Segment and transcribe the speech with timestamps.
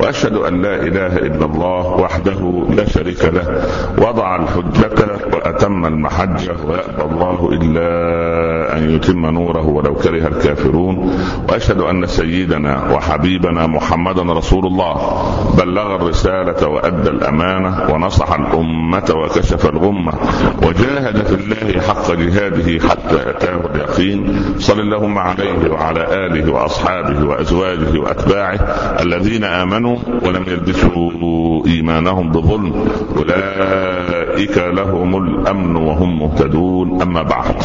[0.00, 3.64] وأشهد أن لا إله إلا الله وحده لا شريك له
[3.98, 7.88] وضع الحجة وأتم المحجه ويأبى الله إلا
[8.76, 11.12] أن يتم نوره ولو كره الكافرون.
[11.48, 14.94] وأشهد أن سيدنا وحبيبنا محمدا رسول الله.
[15.58, 20.12] بلغ الرسالة وأدى الأمانة ونصح الأمة وكشف الغمة
[20.66, 24.44] وجاهد في الله حق جهاده حتى أتاه اليقين.
[24.58, 28.58] صل اللهم عليه وعلى آله وأصحابه وأزواجه وأتباعه
[29.02, 29.44] الذين
[29.90, 32.88] آمنوا ولم يلبسوا إيمانهم بظلم.
[33.16, 37.02] أولئك لهم الأمن وهم مهتدون.
[37.02, 37.56] أما بعد.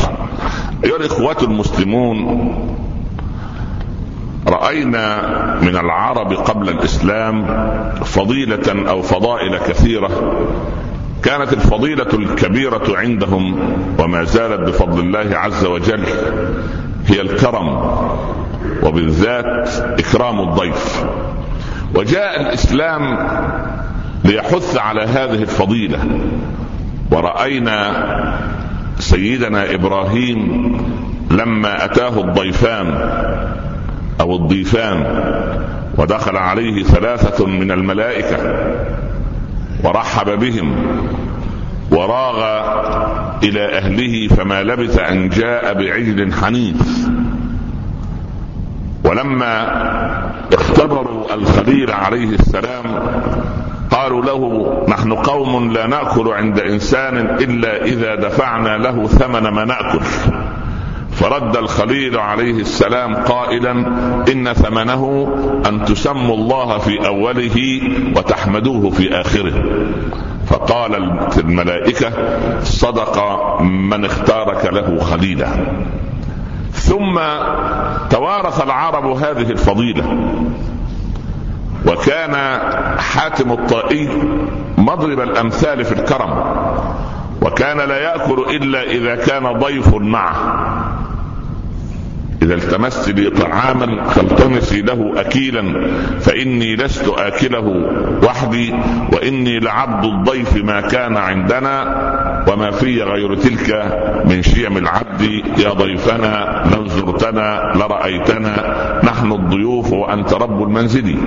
[0.83, 2.17] أيها الإخوة المسلمون
[4.47, 5.21] رأينا
[5.61, 7.45] من العرب قبل الإسلام
[8.03, 10.09] فضيلة أو فضائل كثيرة.
[11.23, 13.59] كانت الفضيلة الكبيرة عندهم
[13.99, 16.03] وما زالت بفضل الله عز وجل
[17.07, 17.97] هي الكرم
[18.83, 21.05] وبالذات إكرام الضيف.
[21.95, 23.27] وجاء الإسلام
[24.25, 25.99] ليحث على هذه الفضيلة.
[27.11, 28.05] ورأينا
[28.99, 30.71] سيدنا إبراهيم
[31.31, 33.09] لما أتاه الضيفان
[34.21, 35.05] أو الضيفان
[35.97, 38.37] ودخل عليه ثلاثة من الملائكة
[39.83, 40.75] ورحب بهم
[41.91, 42.65] وراغ
[43.43, 47.07] إلى أهله فما لبث أن جاء بعجل حنيف.
[49.05, 49.67] ولما
[50.53, 52.83] اختبروا الخليل عليه السلام
[53.91, 59.99] قالوا له نحن قوم لا نأكل عند إنسان إلا إذا دفعنا له ثمن ما نأكل.
[61.11, 63.71] فرد الخليل عليه السلام قائلا
[64.31, 65.27] إن ثمنه
[65.65, 67.81] أن تسموا الله في أوله
[68.15, 69.53] وتحمدوه في آخره.
[70.47, 70.95] فقال
[71.37, 72.11] الملائكة
[72.63, 73.17] صدق
[73.61, 75.47] من اختارك له خليلا.
[76.85, 77.19] ثم
[78.09, 80.05] توارث العرب هذه الفضيلة.
[81.87, 82.59] وكان
[82.99, 84.09] حاتم الطائي
[84.77, 86.43] مضرب الأمثال في الكرم
[87.41, 90.35] وكان لا يأكل إلا إذا كان ضيف معه.
[92.45, 95.63] إذا التمست لي طعاما فالتمسي له أكيلا
[96.19, 97.67] فإني لست آكله
[98.23, 98.73] وحدي
[99.13, 101.81] وإني لعبد الضيف ما كان عندنا
[102.51, 103.69] وما في غير تلك
[104.25, 105.21] من شيم العبد.
[105.57, 108.55] يا ضيفنا لو زرتنا لرأيتنا
[109.03, 111.17] نحن الضيوف وأنت رب المنزل.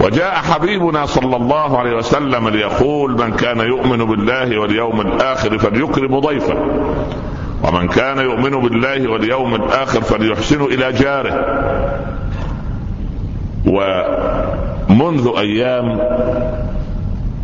[0.00, 6.54] وجاء حبيبنا صلى الله عليه وسلم ليقول من كان يؤمن بالله واليوم الآخر فليكرم ضيفه.
[7.62, 11.44] ومن كان يؤمن بالله واليوم الآخر فليحسن إلى جاره.
[13.66, 15.98] ومنذ أيام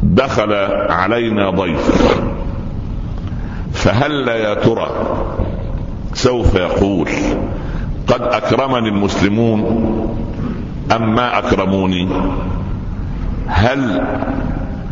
[0.03, 0.53] دخل
[0.91, 2.17] علينا ضيف.
[3.73, 4.91] فهل يا ترى؟
[6.15, 7.09] سوف يقول
[8.07, 9.61] قد أكرمني المسلمون
[10.97, 12.09] أم ما أكرموني؟
[13.47, 14.05] هل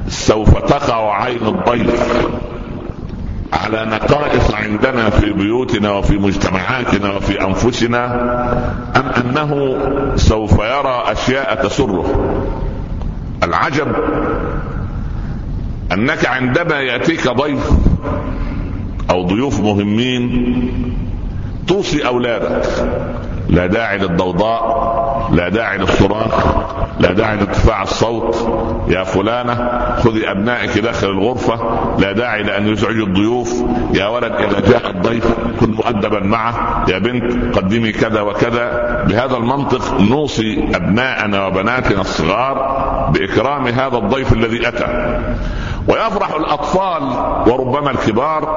[0.09, 2.29] سوف تقع عين الضيف؟
[3.53, 8.05] على نقائص عندنا في بيوتنا وفي مجتمعاتنا وفي أنفسنا
[8.97, 9.79] أم أنه
[10.17, 12.35] سوف يرى أشياء تسره.
[13.43, 13.89] العجب
[15.93, 17.71] أنك عندما يأتيك ضيف
[19.11, 20.55] أو ضيوف مهمين
[21.69, 22.67] توصي أولادك.
[23.49, 24.95] لا داعي للضوضاء
[25.33, 26.47] لا داعي للصراخ
[27.01, 28.49] لا داعي لارتفاع الصوت.
[28.89, 29.55] يا فلانة
[30.05, 31.59] خذي أبنائك داخل الغرفة
[31.99, 33.65] لا داعي لأن يزعجوا الضيوف.
[33.95, 35.27] يا ولد إذا جاء الضيف
[35.61, 36.85] كن مؤدبا معه.
[36.89, 39.05] يا بنت قدمي كذا وكذا.
[39.09, 42.55] بهذا المنطق نوصي أبناءنا وبناتنا الصغار
[43.15, 45.21] بإكرام هذا الضيف الذي أتى.
[45.89, 47.03] ويفرح الأطفال
[47.53, 48.49] وربما الكبار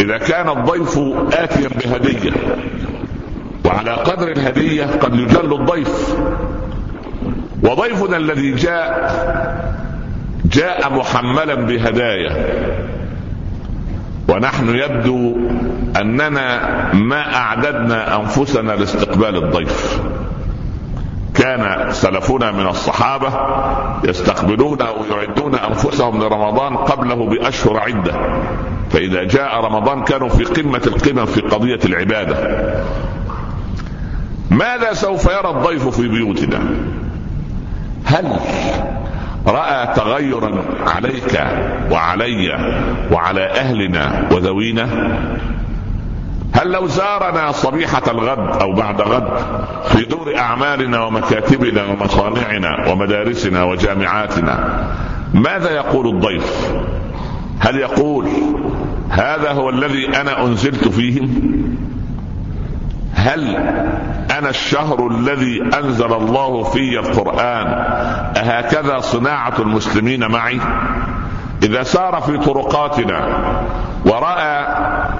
[0.00, 0.98] إذا كان الضيف
[1.32, 2.32] آتيا بهدية.
[3.64, 6.16] وعلى قدر الهدية قد يجل الضيف.
[7.62, 9.12] وضيفنا الذي جاء
[10.44, 12.46] جاء محملا بهدايا.
[14.28, 15.36] ونحن يبدو
[16.00, 20.00] أننا ما أعددنا أنفسنا لاستقبال الضيف.
[21.34, 23.28] كان سلفنا من الصحابة
[24.04, 28.12] يستقبلون ويعدون أنفسهم لرمضان قبله بأشهر عدة.
[28.90, 32.36] فإذا جاء رمضان كانوا في قمة القمم في قضية العبادة.
[34.50, 36.60] ماذا سوف يرى الضيف في بيوتنا
[38.04, 38.36] هل
[39.46, 41.44] رأى تغيرا عليك
[41.90, 42.48] وعلي
[43.12, 44.88] وعلى أهلنا وذوينا
[46.52, 49.28] هل لو زارنا صبيحة الغد أو بعد غد
[49.84, 54.84] في دور أعمالنا ومكاتبنا ومصانعنا ومدارسنا وجامعاتنا
[55.34, 56.72] ماذا يقول الضيف؟
[57.58, 58.28] هل يقول
[59.10, 61.52] هذا هو الذي أنا أنزلت فيهم؟
[63.22, 63.56] هل
[64.38, 67.66] أنا الشهر الذي أنزل الله في القرآن؟
[68.36, 70.60] أهكذا صناعة المسلمين معي؟
[71.62, 73.28] إذا سار في طرقاتنا
[74.06, 74.66] ورأى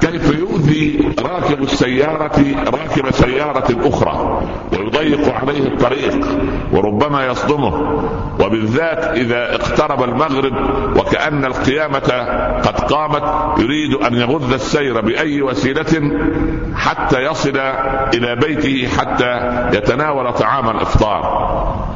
[0.00, 4.42] كيف يؤذي راكب السيارة راكب سيارة أخرى
[4.72, 6.26] ويضيق عليه الطريق
[6.72, 8.02] وربما يصدمه.
[8.40, 10.52] وبالذات إذا اقترب المغرب
[10.96, 12.26] وكأن القيامة
[12.64, 13.22] قد قامت
[13.58, 16.12] يريد أن يغذ السير بأي وسيلة
[16.76, 17.56] حتى يصل
[18.14, 19.40] إلى بيته حتى
[19.72, 21.91] يتناول طعام الإفطار.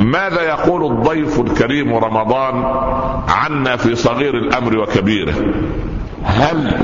[0.00, 2.64] ماذا يقول الضيف الكريم رمضان
[3.28, 5.34] عنا في صغير الأمر وكبيره؟
[6.24, 6.76] هل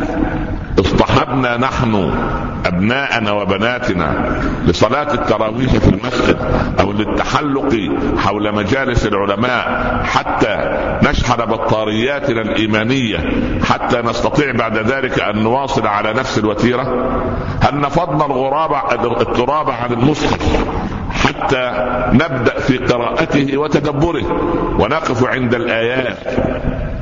[0.81, 2.11] اصطحبنا نحن
[2.67, 6.37] أبناءنا وبناتنا لصلاة التراويح في المسجد
[6.81, 7.75] أو للتحلق
[8.19, 10.57] حول مجالس العلماء حتى
[11.03, 13.19] نشحن بطارياتنا الإيمانية
[13.65, 16.83] حتى نستطيع بعد ذلك أن نواصل على نفس الوتيرة؟
[17.63, 18.73] هل نفضنا الغراب
[19.21, 20.65] التراب عن المصحف
[21.11, 21.73] حتى
[22.13, 24.25] نبدأ في قراءته وتدبره
[24.79, 26.19] ونقف عند الآيات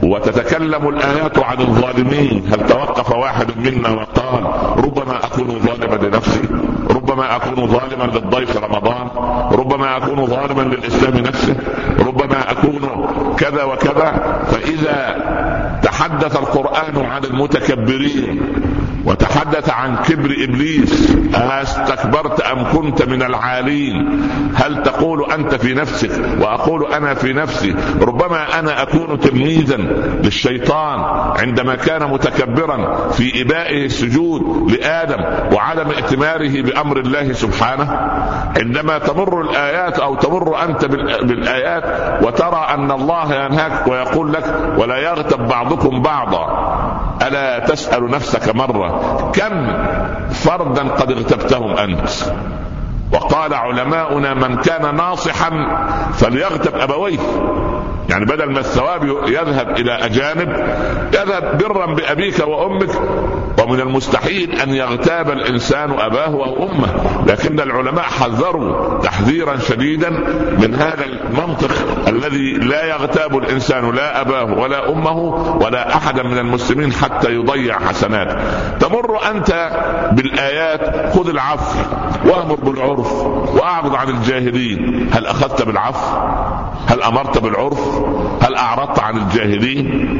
[0.04, 2.44] وتتكلم الآيات عن الظالمين.
[2.52, 4.44] هل توقف واحد منا وقال
[4.84, 6.42] ربما أكون ظالما لنفسي؟
[6.90, 9.08] ربما أكون ظالما للضيف رمضان؟
[9.52, 11.56] ربما أكون ظالما للإسلام نفسه؟
[12.00, 13.06] ربما أكون
[13.38, 14.12] كذا وكذا؟
[14.46, 15.16] فإذا
[15.94, 18.40] تحدث القرآن عن المتكبرين
[19.04, 24.22] وتحدث عن كبر إبليس استكبرت أم كنت من العالين؟
[24.54, 26.10] هل تقول أنت في نفسك
[26.40, 29.76] وأقول أنا في نفسي ربما أنا أكون تلميذا
[30.24, 31.00] للشيطان
[31.40, 35.24] عندما كان متكبرا في إبائه السجود لآدم
[35.54, 37.90] وعدم ائتماره بأمر الله سبحانه؟
[38.56, 40.84] عندما تمر الآيات أو تمر أنت
[41.24, 41.84] بالآيات
[42.22, 46.46] وترى أن الله ينهاك ويقول لك ولا يغتب بعضكم بعضا.
[47.22, 49.66] ألا تسأل نفسك مرة كم
[50.30, 52.08] فردا قد اغتبتهم أنت؟
[53.12, 55.50] وقال علماؤنا من كان ناصحا
[56.12, 57.18] فليغتب أبويه.
[58.10, 60.48] يعني بدل ما الثواب يذهب إلى أجانب
[61.14, 62.90] يذهب برا بأبيك وأمك
[63.64, 70.10] ومن المستحيل أن يغتاب الإنسان أباه أو امه لكن العلماء حذروا تحذيرا شديدا
[70.58, 71.70] من هذا المنطق
[72.08, 75.18] الذي لا يغتاب الإنسان لا أباه ولا أمه
[75.62, 78.38] ولا احدا من المسلمين حتى يضيع حسنات.
[78.80, 79.70] تمر أنت
[80.12, 81.78] بالآيات خذ العفو.
[82.26, 83.12] وأمر بالعرف
[83.54, 85.08] وأعرض عن الجاهلين.
[85.12, 86.18] هل أخذت بالعفو؟
[86.86, 88.04] هل أمرت بالعرف؟
[88.42, 90.14] هل أعرضت عن الجاهلين؟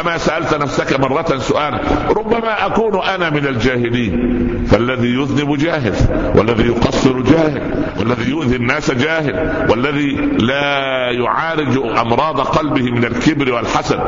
[0.00, 1.80] أما سألت نفسك مرة سؤال
[2.16, 4.42] ربما أكون أنا من الجاهلين.
[4.66, 5.94] فالذي يذنب جاهل
[6.36, 14.00] والذي يقصر جاهل والذي يؤذي الناس جاهل والذي لا يعالج أمراض قلبه من الكبر والحسد.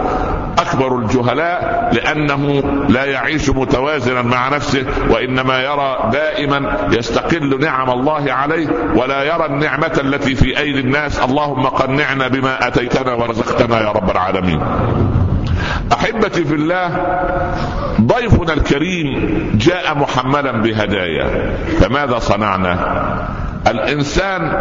[0.59, 6.89] أكبر الجهلاء لأنه لا يعيش متوازنا مع نفسه وإنما يرى دائما
[7.35, 11.21] يستقل نعم الله عليه ولا يرى النعمة التي في أيدي الناس.
[11.21, 14.61] اللهم قنعنا بما أتيتنا ورزقتنا يا رب العالمين.
[15.93, 16.89] أحبتي في الله
[18.01, 19.09] ضيفنا الكريم
[19.55, 21.57] جاء محملا بهدايا.
[21.81, 22.75] فماذا صنعنا؟
[23.67, 24.53] الإنسان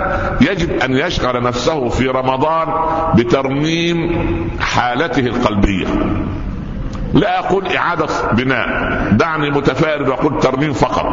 [0.41, 2.67] يجب أن يشغل نفسه في رمضان
[3.15, 3.99] بترميم
[4.59, 5.87] حالته القلبية.
[7.13, 8.67] لا أقول إعادة بناء.
[9.11, 11.05] دعني متفائل واقول ترميم فقط.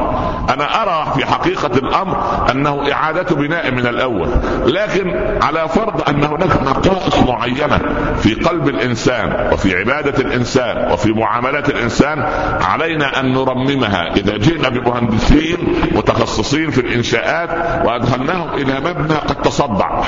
[0.50, 4.28] أنا أرى في حقيقة الأمر أنه إعادة بناء من الأول.
[4.66, 7.78] لكن على فرض أن هناك نقائص معينة
[8.16, 12.22] في قلب الإنسان وفي عبادة الإنسان وفي معاملات الإنسان
[12.62, 14.14] علينا أن نرممها.
[14.16, 15.58] إذا جئنا بمهندسين
[15.94, 17.50] متخصصين في الإنشاءات
[17.86, 20.02] وأدخلناهم إلى مبنى قد تصدع.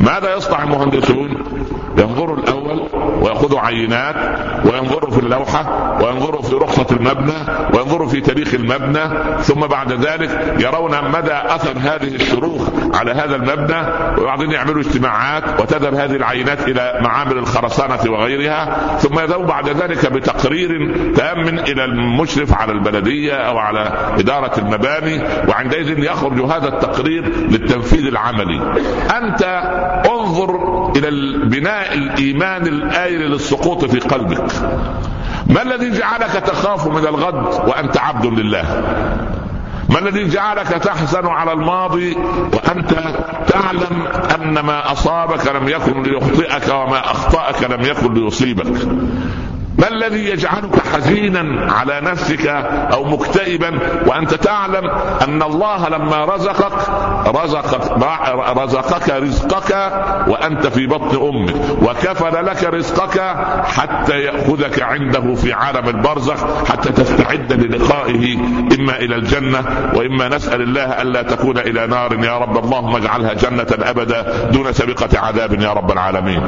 [0.00, 1.44] ماذا يصنع المهندسون؟
[1.98, 2.88] ينظروا الأول
[3.22, 4.16] وياخذوا عينات
[4.64, 7.34] وينظروا في اللوحة وينظروا في رخصة المبنى
[7.74, 9.08] وينظروا في تاريخ المبنى
[9.42, 13.82] ثم بعد ذلك يرون مدى أثر هذه الشروخ على هذا المبنى
[14.22, 20.92] وبعدين يعملوا اجتماعات وتذهب هذه العينات إلى معامل الخرسانة وغيرها ثم يذهبوا بعد ذلك بتقرير
[21.14, 28.62] تام إلى المشرف على البلدية أو على إدارة المباني وعندئذ يخرج هذا التقرير للتنفيذ العملي.
[29.16, 29.42] أنت
[30.10, 34.44] انظر إلى البناء الإيمان الآير للسقوط في قلبك.
[35.46, 38.82] ما الذي جعلك تخاف من الغد وأنت عبد لله؟
[39.88, 42.16] ما الذي جعلك تحزن على الماضي
[42.54, 42.90] وأنت
[43.48, 48.88] تعلم أن ما أصابك لم يكن ليخطئك وما أخطأك لم يكن ليصيبك؟
[49.78, 52.46] ما الذي يجعلك حزينا على نفسك
[52.92, 54.90] أو مكتئبا وأنت تعلم
[55.22, 56.72] أن الله لما رزقك
[57.26, 57.80] رزقك
[58.58, 59.72] رزقك رزقك
[60.28, 67.52] وأنت في بطن أمك وكفل لك رزقك حتى يأخذك عنده في عالم البرزخ حتى تستعد
[67.52, 68.36] للقائه
[68.78, 69.64] إما إلى الجنة
[69.94, 72.24] وإما نسأل الله ألا تكون إلى نار.
[72.24, 75.60] يا رب اللهم اجعلها جنة أبدا دون سابقه عذاب.
[75.60, 76.42] يا رب العالمين.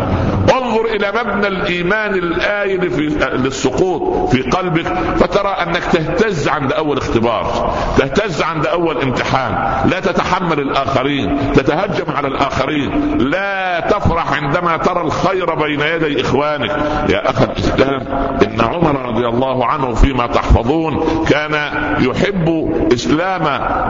[0.54, 7.74] انظر إلى مبنى الإيمان الايل في للسقوط في قلبك فترى أنك تهتز عند أول اختبار
[7.98, 15.54] تهتز عند أول امتحان لا تتحمل الآخرين تتهجم على الآخرين لا تفرح عندما ترى الخير
[15.54, 16.70] بين يدي إخوانك.
[17.08, 18.00] يا أخ الإسلام
[18.44, 21.54] إن عمر رضي الله عنه فيما تحفظون كان
[22.00, 22.48] يحب
[22.92, 23.42] إسلام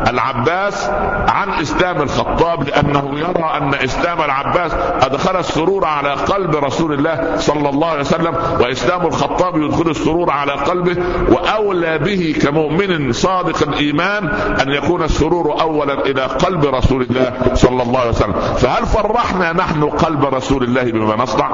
[0.09, 0.91] العباس
[1.29, 7.69] عن إسلام الخطاب لأنه يرى أن إسلام العباس أدخل السرور على قلب رسول الله صلى
[7.69, 10.97] الله عليه وسلم وإسلام الخطاب يدخل السرور على قلبه
[11.29, 14.27] وأولى به كمؤمن صادق الإيمان
[14.63, 18.33] أن يكون السرور اولا إلى قلب رسول الله صلى الله عليه وسلم.
[18.33, 21.49] فهل فرحنا نحن قلب رسول الله بما نصنع؟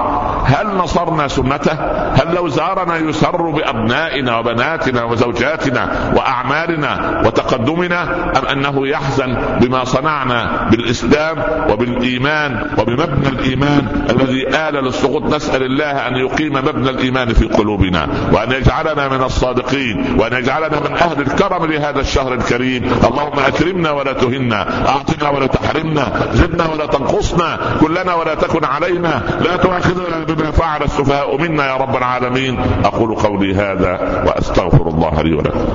[0.45, 1.73] هل نصرنا سنته؟
[2.13, 8.03] هل لو زارنا يسر بأبنائنا وبناتنا وزوجاتنا وأعمالنا وتقدمنا؟
[8.39, 11.37] أم أنه يحزن بما صنعنا بالإسلام
[11.71, 18.53] وبالإيمان وبمبنى الإيمان الذي آل للسقوط نسأل الله أن يقيم مبنى الإيمان في قلوبنا وأن
[18.53, 22.83] يجعلنا من الصادقين وأن يجعلنا من أهل الكرم لهذا الشهر الكريم.
[23.05, 29.57] اللهم أكرمنا ولا تهنا أعطنا ولا تحرمنا زدنا ولا تنقصنا كلنا ولا تكن علينا لا
[29.57, 32.61] تؤاخذنا بما فعل السفهاء منا يا رب العالمين.
[32.85, 35.67] أقول قولي هذا وأستغفر الله لي ولكم.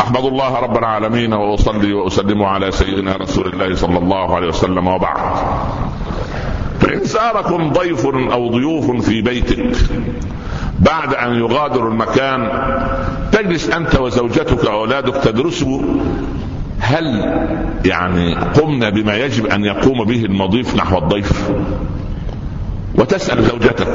[0.00, 5.16] أحمد الله رب العالمين وأصلي وأسلم على سيدنا رسول الله صلى الله عليه وسلم وبعد.
[6.80, 9.76] فان ساركم ضيف أو ضيوف في بيتك
[10.82, 12.48] بعد أن يغادروا المكان
[13.32, 15.82] تجلس أنت وزوجتك وأولادك تدرسوا
[16.78, 17.04] هل
[17.84, 21.50] يعني قمنا بما يجب أن يقوم به المضيف نحو الضيف؟
[22.98, 23.88] وتسأل زوجتك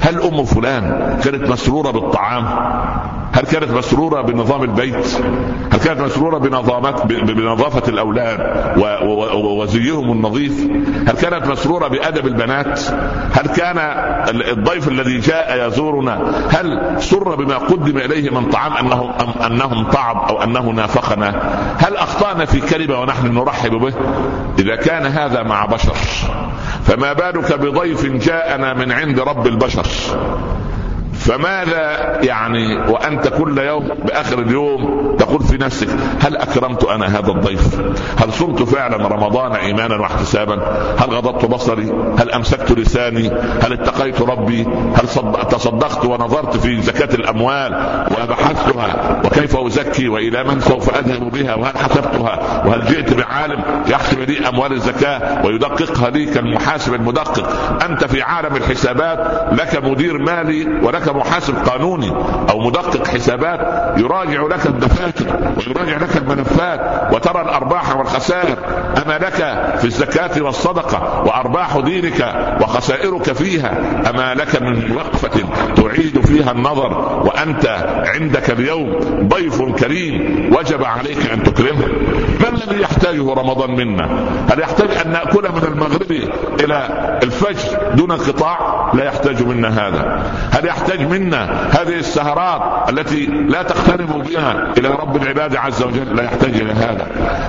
[0.00, 2.44] هل أم فلان كانت مسرورة بالطعام؟
[3.34, 5.06] هل كانت مسرورة بنظام البيت؟
[5.72, 8.40] هل كانت مسرورة بنظافة الأولاد
[9.34, 10.70] وزيهم النظيف؟
[11.08, 12.80] هل كانت مسرورة بأدب البنات؟
[13.32, 13.78] هل كان
[14.28, 19.14] الضيف الذي جاء يزورنا هل سر بما قدم إليه من طعام أنه
[19.46, 21.28] أنهم طعم أو أنه نافقنا
[21.78, 23.94] هل أخطأنا في كلمة ونحن نرحب به؟
[24.58, 25.94] إذا كان هذا مع بشر
[26.82, 28.04] فما بالك بضيف
[28.42, 29.86] جاءنا من عند رب البشر
[31.12, 35.88] فماذا يعني وأنت كل يوم بآخر اليوم تقول في نفسك
[36.20, 37.80] هل أكرمت أنا هذا الضيف؟
[38.18, 40.54] هل صمت فعلا رمضان ايمانا واحتسابا؟
[40.98, 43.28] هل غضضت بصري؟ هل أمسكت لساني؟
[43.62, 44.62] هل اتقيت ربي؟
[44.94, 45.08] هل
[45.50, 47.72] تصدقت ونظرت في زكاة الأموال
[48.10, 48.51] وبحثتها
[49.42, 54.72] وكيف أزكي وإلى من سوف أذهب بها وهل حسبتها وهل جئت بعالم يحسب لي أموال
[54.72, 57.48] الزكاة ويدققها لي كالمحاسب المدقق
[57.84, 59.18] أنت في عالم الحسابات
[59.52, 62.10] لك مدير مالي ولك محاسب قانوني
[62.50, 63.60] أو مدقق حسابات
[63.98, 68.56] يراجع لك الدفاتر ويراجع لك الملفات وترى الأرباح والخسائر
[69.06, 69.34] أما لك
[69.78, 73.70] في الزكاة والصدقة وأرباح دينك وخسائرك فيها
[74.10, 75.40] أما لك من وقفة
[75.76, 77.66] تعيد فيها النظر وأنت
[78.06, 78.92] عندك اليوم
[79.34, 81.86] ضيف كريم وجب عليك أن تكرمه.
[82.40, 84.08] ما الذي يحتاجه رمضان منا؟
[84.50, 86.12] هل يحتاج أن ناكل من المغرب
[86.60, 86.88] إلى
[87.22, 90.22] الفجر دون انقطاع لا يحتاج منا هذا.
[90.52, 96.22] هل يحتاج منا هذه السهرات التي لا تقترب بها إلى رب العباد عز وجل؟ لا
[96.22, 97.06] يحتاج إلى هذا.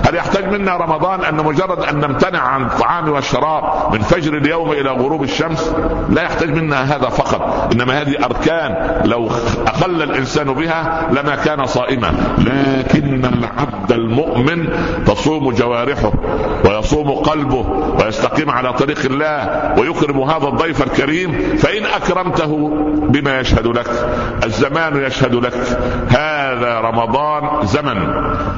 [0.08, 4.90] هل يحتاج منا رمضان أن مجرد أن نمتنع عن الطعام والشراب من فجر اليوم إلى
[4.90, 5.74] غروب الشمس؟
[6.10, 7.72] لا يحتاج منا هذا فقط.
[7.72, 9.30] إنما هذه أركان لو
[9.66, 14.68] أقل الإنسان بها لما كان صائما لكن العبد المؤمن
[15.06, 16.12] تصوم جوارحه
[16.64, 17.66] ويصوم قلبه
[18.00, 22.70] ويستقيم على طريق الله ويكرم هذا الضيف الكريم فإن أكرمته
[23.08, 23.90] بما يشهد لك
[24.44, 25.54] الزمان يشهد لك.
[26.08, 27.96] هذا رمضان زمن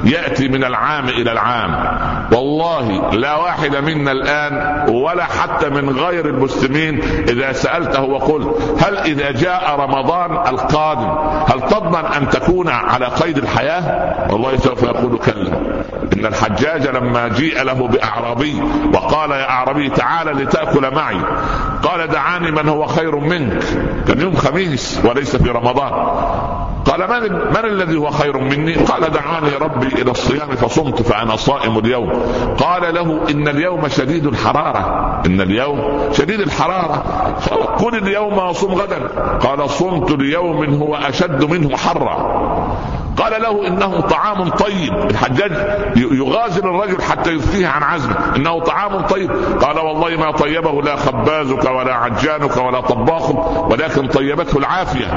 [0.03, 1.97] يأتي من العام إلى العام.
[2.31, 4.53] والله لا واحد منا الآن
[4.89, 11.09] ولا حتى من غير المسلمين إذا سألته وقلت هل إذا جاء رمضان القادم
[11.47, 15.51] هل تضمن أن تكون على قيد الحياة والله سوف يقول كلا.
[16.13, 18.61] إن الحجاج لما جيء له بأعرابي
[18.93, 21.17] وقال يا أعرابي تعال لتأكل معي.
[21.87, 23.63] قال دعاني من هو خير منك
[24.07, 25.91] كان يوم خميس وليس في رمضان
[26.85, 31.77] قال من من الذي هو خير مني؟ قال دعاني ربي إلى الصيام فصمت فأنا صائم
[31.77, 32.09] اليوم.
[32.59, 37.03] قال له إن اليوم شديد الحرارة، إن اليوم شديد الحرارة،
[37.79, 39.07] قل اليوم وصم غدا.
[39.39, 42.37] قال صمت ليوم هو أشد منه حرا.
[43.17, 44.93] قال له إنه طعام طيب.
[44.93, 45.51] الحجاج
[45.97, 49.31] يغازل الرجل حتى يفتيه عن عزمه إنه طعام طيب.
[49.61, 55.07] قال والله ما طيبه لا خبازك ولا عجانك ولا طباخك ولكن طيبته العافية.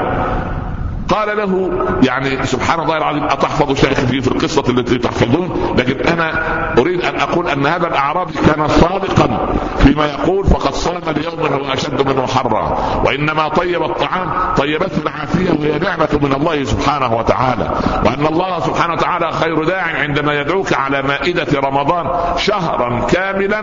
[1.11, 1.71] قال له
[2.03, 6.31] يعني سبحان الله العظيم أتحفظ شيخي في القصة التي تحفظون لكن أنا
[6.79, 12.07] أريد أن أقول أن هذا الأعرابي كان صادقا فيما يقول فقد صام اليوم هو أشد
[12.09, 17.71] منه حرا وإنما طيب الطعام طيبته العافية وهي نعمة من الله سبحانه وتعالى
[18.05, 23.59] وأن الله سبحانه وتعالى خير داع عندما يدعوك على مائدة رمضان شهرا كاملا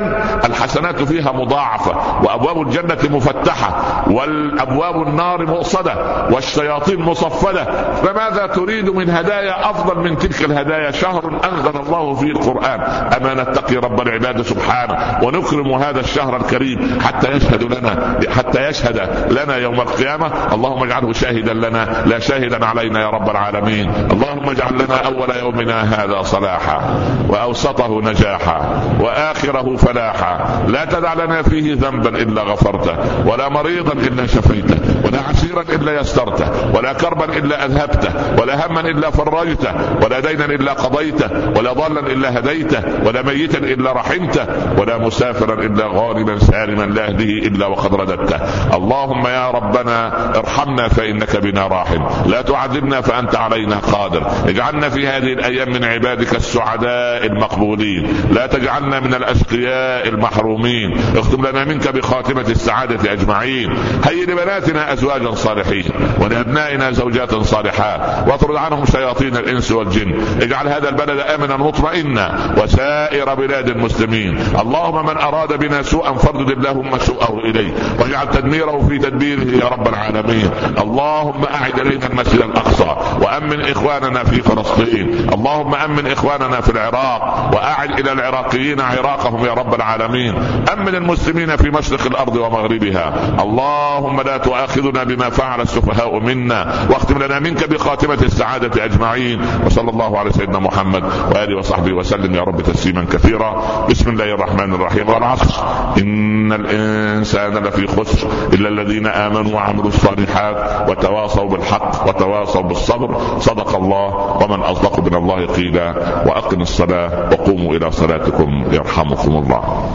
[0.46, 7.64] الحسنات فيها مضاعفة وأبواب الجنة مفتحة والأبواب النار مؤصدة والشياطين مصفة مفضلة
[8.02, 12.80] فماذا تريد من هدايا أفضل من تلك الهدايا؟ شهر أنزل الله فيه القرآن.
[13.16, 19.56] أما نتقي رب العباد سبحانه ونكرم هذا الشهر الكريم حتى يشهد لنا حتى يشهد لنا
[19.56, 20.30] يوم القيامة.
[20.52, 23.92] اللهم اجعله شاهدا لنا لا شاهدا علينا يا رب العالمين.
[24.10, 30.62] اللهم اجعل لنا أول يومنا هذا صلاحا وأوسطه نجاحا وآخره فلاحا.
[30.68, 36.74] لا تدع لنا فيه ذنبا إلا غفرته ولا مريضا إلا شفيته ولا عسيرا إلا يسرته
[36.74, 38.10] ولا كربا إلا أذهبته
[38.42, 43.92] ولا هما إلا فرجته ولا دينا إلا قضيته ولا ضالا إلا هديته ولا ميتا إلا
[43.92, 44.46] رحمته
[44.78, 48.38] ولا مسافرا إلا غانما سالما لا يهده إلا وقد رددته.
[48.76, 49.98] اللهم يا ربنا
[50.38, 52.30] ارحمنا فإنك بنا راحم.
[52.30, 54.26] لا تعذبنا فأنت علينا قادر.
[54.46, 58.08] اجعلنا في هذه الأيام من عبادك السعداء المقبولين.
[58.30, 60.98] لا تجعلنا من الأشقياء المحرومين.
[61.16, 63.74] اختم لنا منك بخاتمة السعادة أجمعين.
[64.04, 65.84] هيئ لبناتنا أزواجا صالحين.
[66.20, 70.22] ولأبنائنا زوجات زوجات صالحات واطرد عنهم شياطين الإنس والجن.
[70.42, 74.38] اجعل هذا البلد آمنا مطمئنا وسائر بلاد المسلمين.
[74.60, 77.72] اللهم من أراد بنا سوءا فردد اللهم سوءه إليه.
[78.00, 80.50] واجعل تدميره في تدبيره يا رب العالمين.
[80.78, 85.28] اللهم أعد الينا المسجد الأقصى وأمن إخواننا في فلسطين.
[85.32, 90.34] اللهم أمن إخواننا في العراق وأعد إلى العراقيين عراقهم يا رب العالمين.
[90.72, 93.12] أمن المسلمين في مشرق الأرض ومغربها.
[93.42, 99.40] اللهم لا تؤاخذنا بما فعل السفهاء منا واختم لنا منك بخاتمة السعادة أجمعين.
[99.66, 102.34] وصلى الله على سيدنا محمد وآله وصحبه وسلم.
[102.34, 103.62] يا رب تسليما كثيرا.
[103.90, 105.08] بسم الله الرحمن الرحيم.
[105.08, 105.64] والعصر
[105.98, 113.38] إن الإنسان لفي خسر إلا الذين آمنوا وعملوا الصالحات وتواصوا بالحق وتواصوا بالصبر.
[113.38, 114.06] صدق الله
[114.42, 115.94] ومن أصدق من الله قيلا.
[116.26, 119.90] وأقم الصلاة وقوموا إلى صلاتكم يرحمكم الله.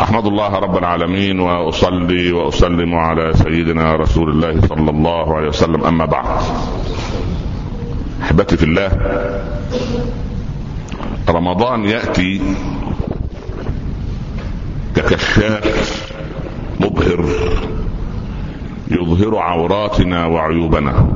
[0.00, 5.84] أحمد الله رب العالمين وأصلي وأسلم على سيدنا رسول الله صلى الله عليه وسلم.
[5.84, 6.26] أما بعد
[8.22, 8.90] أحبتي في الله
[11.30, 12.40] رمضان يأتي
[14.96, 16.12] ككشاف
[16.80, 17.24] مبهر
[18.90, 21.08] يظهر عوراتنا وعيوبنا.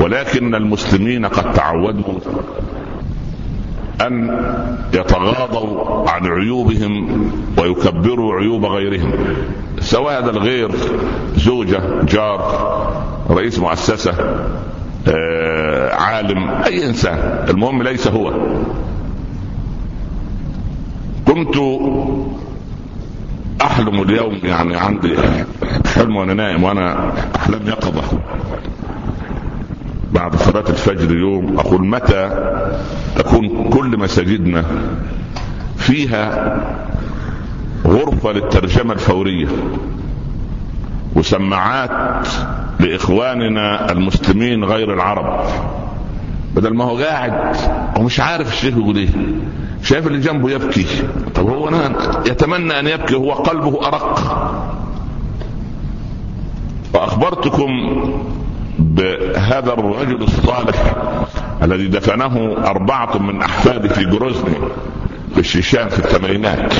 [0.00, 2.18] ولكن المسلمين قد تعودوا
[4.00, 4.38] أن
[4.94, 9.12] يتغاضوا عن عيوبهم ويكبروا عيوب غيرهم
[9.80, 10.70] سواء هذا الغير
[11.36, 14.14] زوجة جار رئيس مؤسسة
[15.08, 18.32] آه، عالم أي إنسان المهم ليس هو.
[21.26, 21.56] كنت
[23.62, 25.14] أحلم اليوم يعني عندي
[25.94, 28.18] حلم وأنا نائم وأنا احلام يقظه
[30.16, 32.52] بعد صلاة الفجر يوم أقول متى
[33.16, 34.64] تكون كل مساجدنا
[35.76, 36.56] فيها
[37.86, 39.48] غرفة للترجمة الفورية
[41.16, 42.26] وسماعات
[42.80, 45.46] لإخواننا المسلمين غير العرب.
[46.54, 47.56] بدل ما هو قاعد
[47.98, 49.08] ومش عارف الشيخ يقول إيه.
[49.82, 50.86] شايف اللي جنبه يبكي.
[51.34, 51.92] طب هو أنا
[52.26, 54.20] يتمنى أن يبكي هو قلبه أرق.
[56.94, 57.70] واخبرتكم
[58.96, 60.94] بهذا الرجل الصالح
[61.62, 64.54] الذي دفنه أربعة من أحفاده في جروزني
[65.34, 66.74] في الشيشان في الثمانينات.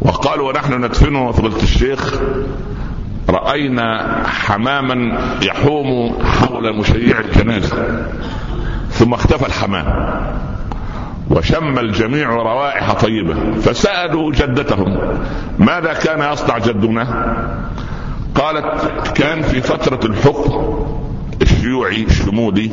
[0.00, 2.20] وقالوا ونحن ندفنه فضيلة الشيخ
[3.28, 8.06] رأينا حماما يحوم حول مشيع الجنازة.
[8.90, 10.14] ثم اختفى الحمام
[11.30, 14.98] وشم الجميع روائح طيبة فسألوا جدتهم
[15.58, 17.06] ماذا كان يصنع جدنا؟
[18.34, 20.84] قالت كان في فترة الحكم
[21.42, 22.70] الشيوعي الشمولي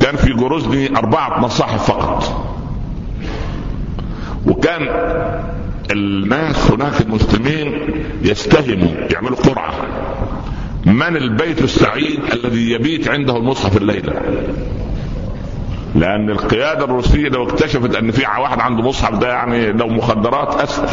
[0.00, 2.46] كان في جروزني أربعة مصاحف فقط.
[4.46, 4.82] وكان
[5.90, 7.72] الناس هناك المسلمين
[8.22, 9.72] يستهموا يعملوا قرعة.
[10.86, 14.12] من البيت السعيد الذي يبيت عنده المصحف الليلة؟
[15.94, 20.88] لأن القيادة الروسية لو اكتشفت أن في واحد عنده مصحف ده يعني لو مخدرات أسهل.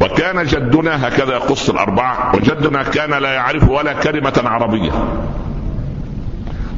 [0.00, 4.92] وكان جدنا هكذا يقص الأربعة وجدنا كان لا يعرف ولا كلمة عربية.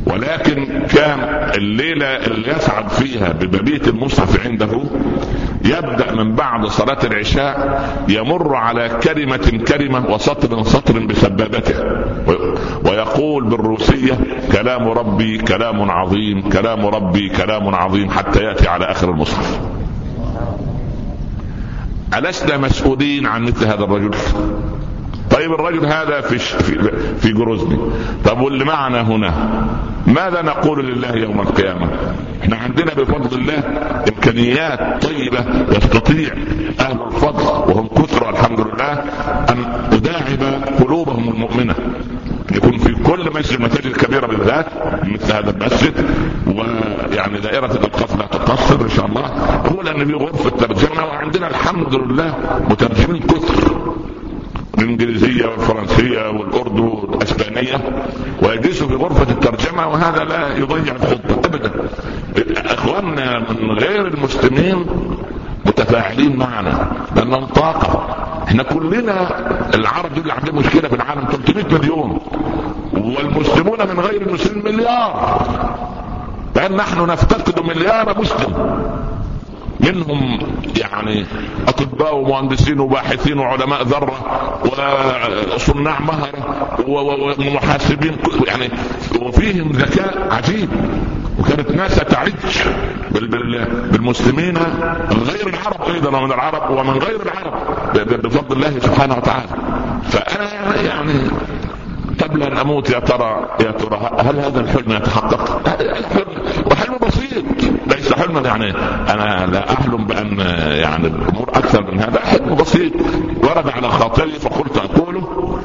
[0.07, 1.21] ولكن كان
[1.55, 4.81] الليلة اللي يسعد فيها بمبيت المصحف عنده
[5.65, 11.75] يبدأ من بعد صلاة العشاء يمر على كلمة كلمة وسطر سطر بسبابته.
[12.85, 14.19] ويقول بالروسية
[14.53, 19.61] كلام ربي كلام عظيم كلام ربي كلام عظيم حتى يأتي على آخر المصحف.
[22.15, 24.11] ألسنا مسؤولين عن مثل هذا الرجل؟
[25.39, 26.39] طيب الرجل هذا في
[27.19, 27.79] في, جروزني
[28.25, 29.33] طب واللي معنا هنا؟
[30.07, 31.89] ماذا نقول لله يوم القيامة؟
[32.43, 33.59] إحنا عندنا بفضل الله
[34.09, 36.31] إمكانيات طيبة يستطيع
[36.81, 38.93] أهل الفضل وهم كثر الحمد لله
[39.51, 41.75] أن أداعب قلوبهم المؤمنة.
[42.53, 44.67] يكون في كل مسجد المساجد الكبيرة بالذات
[45.05, 45.95] مثل هذا المسجد
[46.47, 49.27] ويعني دائرة الاوقاف لا تقصر إن شاء الله.
[49.75, 52.35] هو لأن في غرفة ترجمة وعندنا الحمد لله
[52.71, 53.79] مترجمين كثر.
[54.79, 57.81] الانجليزيه والفرنسية والأردو والأسبانية
[58.43, 61.71] ويجلسوا في غرفة الترجمة وهذا لا يضيع الخطبه ابدا.
[62.75, 64.87] إخواننا من غير المسلمين
[65.67, 68.17] متفاعلين معنا لانهم طاقه
[68.49, 69.29] إحنا كلنا
[69.75, 72.19] العرب دول عندهم مشكلة في العالم 300 مليون
[72.93, 75.41] والمسلمون من غير المسلمين مليار.
[76.57, 78.81] لأن نحن نفتقد مليار مسلم.
[79.81, 80.39] منهم
[80.77, 81.27] يعني
[81.69, 84.19] أطباء ومهندسين وباحثين وعلماء ذرة
[85.55, 86.69] وصناع مهره
[87.39, 88.71] ومحاسبين يعني
[89.23, 90.69] وفيهم ذكاء عجيب.
[91.39, 92.33] وكانت ناس تعج
[93.93, 94.57] بالمسلمين
[95.13, 97.53] غير العرب أيضا ومن العرب ومن غير العرب
[98.23, 99.49] بفضل الله سبحانه وتعالى.
[100.11, 101.21] فأنا يعني
[102.23, 105.61] قبل أن أموت يا ترى يا ترى هل هذا الحلم يتحقق؟
[106.67, 107.45] وحلم بسيط.
[108.19, 108.71] حلما يعني
[109.13, 110.39] أنا لا أحلم بأن
[110.79, 112.21] يعني الأمور أكثر من هذا.
[112.21, 112.93] حلم بسيط
[113.43, 115.59] ورد على خاطري فقلت أقوله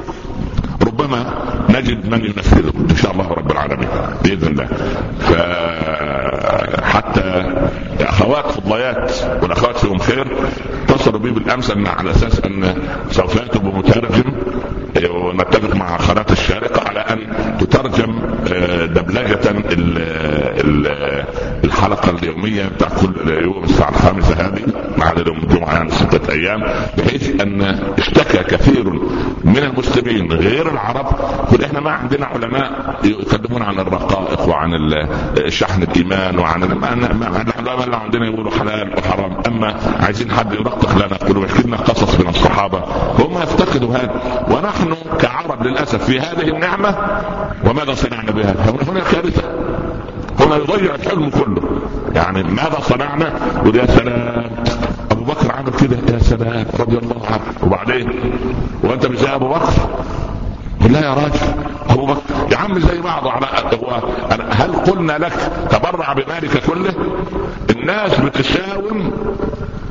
[0.87, 1.25] ربما
[1.69, 3.89] نجد من ينفذه إن شاء الله رب العالمين
[4.23, 4.67] بإذن الله.
[6.79, 7.53] فحتى
[7.99, 9.11] أخوات فضليات
[9.41, 10.27] والأخوات فيهم خير
[10.89, 12.73] اتصلوا بي بالأمس أن على أساس أن
[13.11, 14.33] سوف يأتوا بمترجم
[15.09, 16.82] ونتفق مع قناة الشارقة.
[17.65, 18.15] تترجم
[18.53, 19.39] آه، دبلجة
[21.63, 24.61] الحلقة اليومية بتاع كل يوم الساعة الخامسة هذه
[24.97, 26.63] ما عدا يوم الجمعة يعني ستة أيام
[26.97, 27.61] بحيث أن
[27.97, 28.89] اشتكى كثير
[29.43, 31.05] من المسلمين غير العرب
[31.47, 34.69] يقول إحنا ما عندنا علماء يقدمون عن الرقائق وعن
[35.47, 41.45] شحن الإيمان وعن العلماء اللي عندنا يقولوا حلال وحرام أما عايزين حد يرقق لنا يقولوا
[41.45, 42.83] يحكي لنا قصص من الصحابة
[43.19, 44.45] هم يفتقدوا هذا.
[44.51, 46.95] ونحن كعرب للأسف في هذه النعمة
[47.65, 48.55] وماذا صنعنا بها؟
[48.89, 49.43] هنا كارثه
[50.39, 51.61] هنا يضيع الحلم كله.
[52.15, 54.51] يعني ماذا صنعنا؟ يقول يا سلام.
[55.11, 55.97] أبو بكر عمل كده.
[56.13, 56.65] يا سلام.
[56.79, 57.41] رضي الله عنه.
[57.63, 58.09] وبعدين؟
[58.83, 59.73] وأنت مش زي أبو بكر؟
[60.89, 61.39] لا يا راجل.
[61.89, 62.21] أبو بكر.
[62.51, 63.47] يا عم زي بعض على
[64.51, 65.33] هل قلنا لك
[65.69, 66.93] تبرع بمالك كله؟
[67.69, 69.11] الناس بتساوم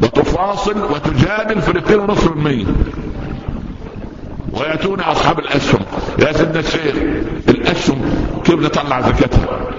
[0.03, 2.66] وتفاصل وتجادل في ونصف المية.
[4.52, 5.80] ويأتون أصحاب الأسهم.
[6.18, 6.94] يا سيدنا الشيخ
[7.48, 8.00] الأسهم
[8.44, 9.70] كيف نطلع زكاتها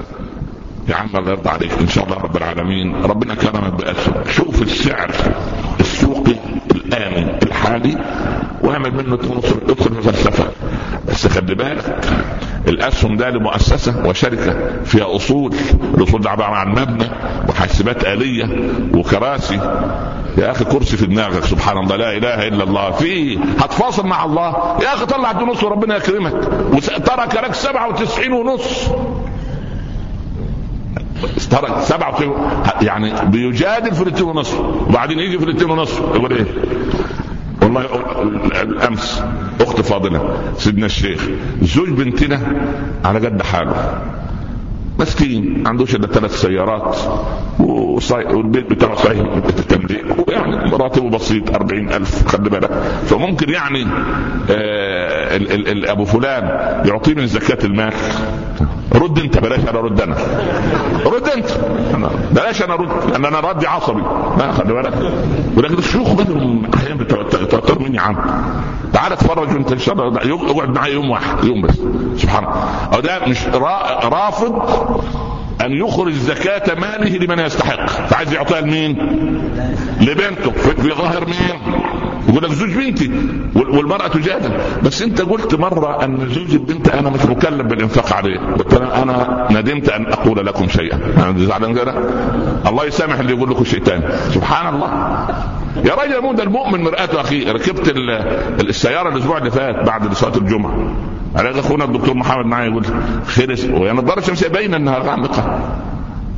[0.90, 1.72] يا عم الله يرضى عليك.
[1.82, 3.06] إن شاء الله رب العالمين.
[3.06, 4.24] ربنا كرمك بأسهم.
[4.32, 5.12] شوف السعر
[5.80, 6.36] السوقي
[6.76, 7.98] الآن الحالي.
[8.62, 10.48] واعمل منه ادخل مفلسفه
[11.08, 12.06] بس خلي بالك
[12.68, 15.56] الأسهم ده لمؤسسة وشركة فيها أصول
[15.98, 17.10] الأصول دي عبارة عن مبنى
[17.50, 18.50] وحاسبات آلية
[18.96, 19.56] وكراسي.
[20.38, 22.92] يا أخي كرسي في دماغك سبحان الله لا إله إلا الله.
[22.92, 24.78] في هتفاصل مع الله.
[24.84, 26.34] يا أخي طلع نص وربنا يكرمك.
[26.74, 28.90] وترك لك 97 ونص.
[31.52, 32.18] ترك سبعة
[32.82, 36.46] يعني بيجادل في الاثنين ونصف وبعدين يجي في الاثنين ونصف يقول إيه؟
[37.76, 39.24] والله الأمس
[39.62, 41.22] أخت فاضلة سيدنا الشيخ
[41.62, 42.40] زوج بنتنا
[43.06, 44.02] على قد حاله.
[45.00, 46.98] مسكين ما عندوش الا ثلاث سيارات
[47.60, 49.20] والبيت بتاعه صحيح
[49.60, 52.72] التمليك ويعني راتبه بسيط أربعين ألف خلي بالك.
[53.06, 53.88] فممكن يعني
[54.50, 55.40] آه
[55.92, 56.44] أبو فلان
[56.86, 57.94] يعطيه من زكاة المال.
[58.96, 60.16] رد أنت بلاش أنا رد أنا.
[61.06, 61.50] رد أنت.
[62.32, 64.02] بلاش أنا رد لأن أنا ردي عصبي.
[64.38, 64.94] ما خلي بالك.
[65.58, 68.16] ولكن الشيوخ بدهم أحيانا بتوتر مني يا عم
[68.94, 70.52] تعال اتفرج أنت إن شاء الله.
[70.52, 71.80] اقعد معايا يوم واحد يوم بس.
[72.18, 73.00] سبحان الله.
[73.00, 73.48] ده مش
[74.04, 74.62] رافض
[75.62, 77.86] أن يخرج زكاة ماله لمن يستحق.
[77.86, 78.98] فعايز يعطيها لمين؟
[80.02, 80.52] لبنته.
[80.52, 81.60] في ظاهر مين؟
[82.34, 83.12] يقول لك زوج بنتي
[83.56, 84.52] والمرأة تجادل.
[84.84, 88.40] بس انت قلت مرة ان زوج البنت أنا مش مكلف بالانفاق عليه.
[88.40, 91.00] قلت أنا, أنا ندمت ان أقول لكم شيئا.
[91.18, 91.94] أنا زعلان كده
[92.68, 94.90] الله يسامح اللي يقول لكم شيء ثاني سبحان الله.
[95.86, 97.94] يا راجل مو ده المؤمن مرآته اخيه ركبت
[98.60, 100.96] السيارة الأسبوع اللي فات بعد صلاة الجمعة.
[101.36, 102.86] على أخونا الدكتور محمد معايا يقول
[103.26, 105.60] خير ويا نظارة الشمسية باينة إنها غامقة.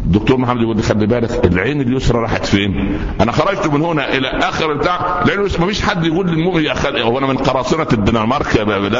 [0.05, 4.27] الدكتور محمد يقول لي خلي بالك العين اليسرى راحت فين؟ أنا خرجت من هنا إلى
[4.27, 6.29] آخر بتاع العين اليسرى ما فيش حد يقول
[6.71, 8.57] أخي هو أنا من قراصنة الدنمارك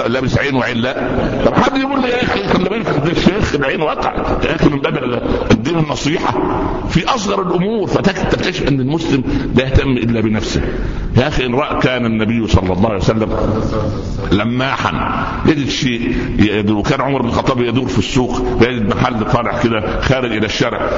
[0.08, 0.94] لابس عين وعين لا.
[1.46, 4.14] طب حد يقول لي يا أخي؟ خلي بالك الشيخ العين وقع.
[4.44, 4.98] يا أخي من باب
[5.52, 6.34] الدين النصيحة.
[6.90, 9.24] في أصغر الأمور فتكتشف إن المسلم
[9.56, 10.62] لا يهتم إلا بنفسه.
[11.18, 13.30] يا أخي إن رأى كان النبي صلى الله عليه وسلم
[14.32, 16.16] لماحا يجد شيء
[16.72, 20.90] وكان عمر بن الخطاب يدور في السوق يجد محل طالع كده خارج إلى الشارع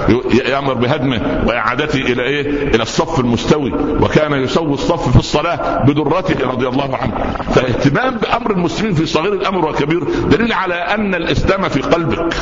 [0.45, 2.41] يأمر بهدمه وإعادته إلى إيه؟
[2.75, 7.13] إلى الصف المستوي وكان يسوي الصف في الصلاة بدرته رضي الله عنه.
[7.55, 12.33] فاهتمام بأمر المسلمين في صغير الأمر وكبير دليل على أن الإسلام في قلبك.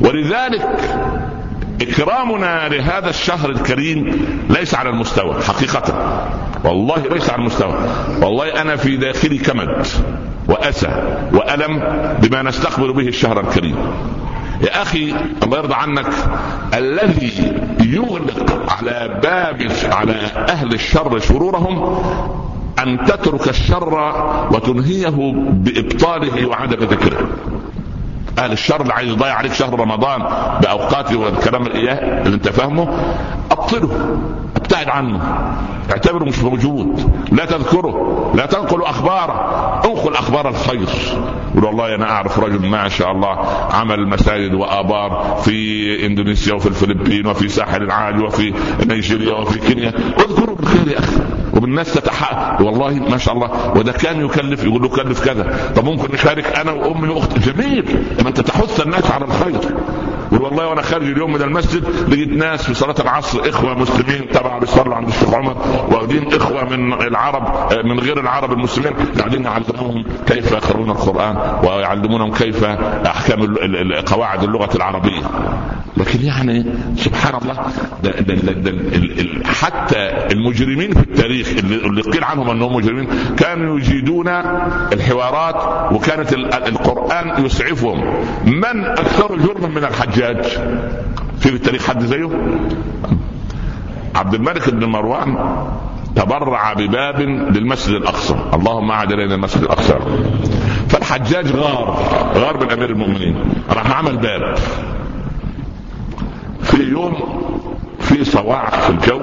[0.00, 0.68] ولذلك
[1.82, 5.82] إكرامنا لهذا الشهر الكريم ليس على المستوى حقيقة.
[6.64, 7.78] والله ليس على المستوى.
[8.22, 9.86] والله أنا في داخلي كمد
[10.48, 11.82] وأسى وألم
[12.22, 13.76] بما نستقبل به الشهر الكريم.
[14.64, 16.06] يا أخي الله يرضى عنك
[16.74, 20.12] الذي يغلق على باب على
[20.48, 22.02] أهل الشر شرورهم
[22.78, 23.94] أن تترك الشر
[24.52, 27.28] وتنهيه بإبطاله وعدم ذكره.
[28.38, 30.22] أهل الشر اللي عايز يضيع عليك شهر رمضان
[30.62, 32.98] بأوقاته والكلام الاياه اللي أنت فاهمه
[33.50, 34.18] أبطله.
[34.74, 35.20] ابتعد عنه.
[35.90, 37.10] اعتبره مش موجود.
[37.32, 38.32] لا تذكره.
[38.34, 39.34] لا تنقل أخباره.
[39.84, 40.88] انقل أخبار الخير.
[41.54, 43.38] قول والله أنا أعرف رجل ما شاء الله
[43.72, 48.54] عمل مساجد وآبار في إندونيسيا وفي الفلبين وفي ساحل العاج وفي
[48.86, 49.92] نيجيريا وفي كينيا.
[50.18, 51.16] اذكروا بالخير يا أخي.
[51.56, 53.72] وبالناس تتحقق والله ما شاء الله.
[53.76, 55.72] وده كان يكلف يقول له كلف كذا.
[55.76, 58.04] طب ممكن نشارك أنا وأمي وأختي؟ جميل.
[58.26, 59.60] أنت تحث الناس على الخير.
[60.40, 64.94] والله وأنا خارج اليوم من المسجد لقيت ناس في صلاة العصر إخوة مسلمين طبعا بيصلوا
[64.94, 65.56] عند الشيخ عمر
[65.90, 72.64] واخدين إخوة من العرب من غير العرب المسلمين قاعدين يعلمونهم كيف يقرؤون القرآن ويعلمونهم كيف
[72.64, 73.56] أحكام
[74.06, 75.22] قواعد اللغة العربية.
[75.96, 76.64] لكن يعني
[76.96, 77.54] سبحان الله
[78.02, 78.74] ده ده ده ده
[79.60, 79.96] حتى
[80.32, 84.28] المجرمين في التاريخ اللي قيل عنهم أنهم مجرمين كانوا يجيدون
[84.92, 86.32] الحوارات وكانت
[86.68, 88.00] القرآن يسعفهم.
[88.46, 90.23] من أكثر جرما من الحجاج؟
[91.38, 92.28] في التاريخ حد زيه؟
[94.14, 95.36] عبد الملك بن مروان
[96.16, 98.36] تبرع بباب للمسجد الأقصى.
[98.54, 99.98] اللهم أعد الينا المسجد الأقصى.
[100.88, 101.98] فالحجاج غار
[102.34, 103.36] غار من أمير المؤمنين.
[103.70, 104.56] راح عمل باب.
[106.62, 107.14] في يوم
[108.00, 109.20] في صواعق في الجو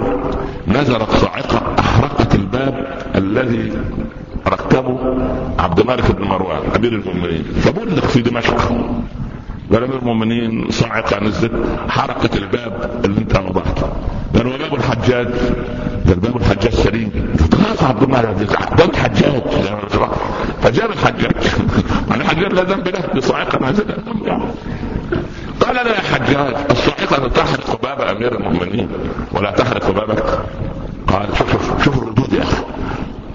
[0.67, 3.73] نزلت صاعقة أحرقت الباب الذي
[4.47, 4.99] ركبه
[5.59, 7.43] عبد الملك بن مروان أمير المؤمنين.
[7.43, 8.91] فبلغ في دمشق.
[9.73, 11.51] قال أمير المؤمنين صاعقه نزلت
[11.89, 13.87] حرقت الباب اللي انت وضعته
[14.35, 15.27] قال وباب الحجاج
[16.07, 19.41] قال باب الحجاج سليم خلاص عبد الملك باب الحجاج.
[20.61, 21.35] فجاب الحجاج.
[22.09, 23.95] يعني الحجاج لا ذنب له بصاعقه نازله
[25.61, 28.87] قال لا يا حجاج الصاعقه تحرق باب أمير المؤمنين
[29.31, 30.23] ولا تحرق بابك؟
[31.07, 32.63] قال شوف شوف, شوف الردود يا أخي.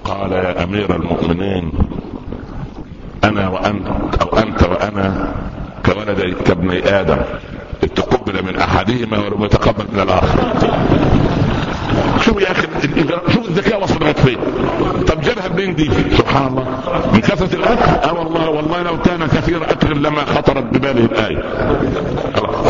[0.05, 1.73] قال يا أمير المؤمنين
[3.25, 3.87] أنا وأنت
[4.23, 5.35] أو أنت وأنا
[5.87, 7.19] كولدي كابني آدم.
[7.97, 10.39] تقبل من أحدهما ولم يتقبل من الآخر.
[12.21, 12.67] شوف يا أخي
[13.35, 14.39] شوف الذكاء وصلت فين
[15.09, 16.65] طب جابها منين دي؟ سبحان الله.
[17.13, 21.43] من كثرة الأكل؟ آه والله والله لو كان كثير أكل لما خطرت بباله الآية.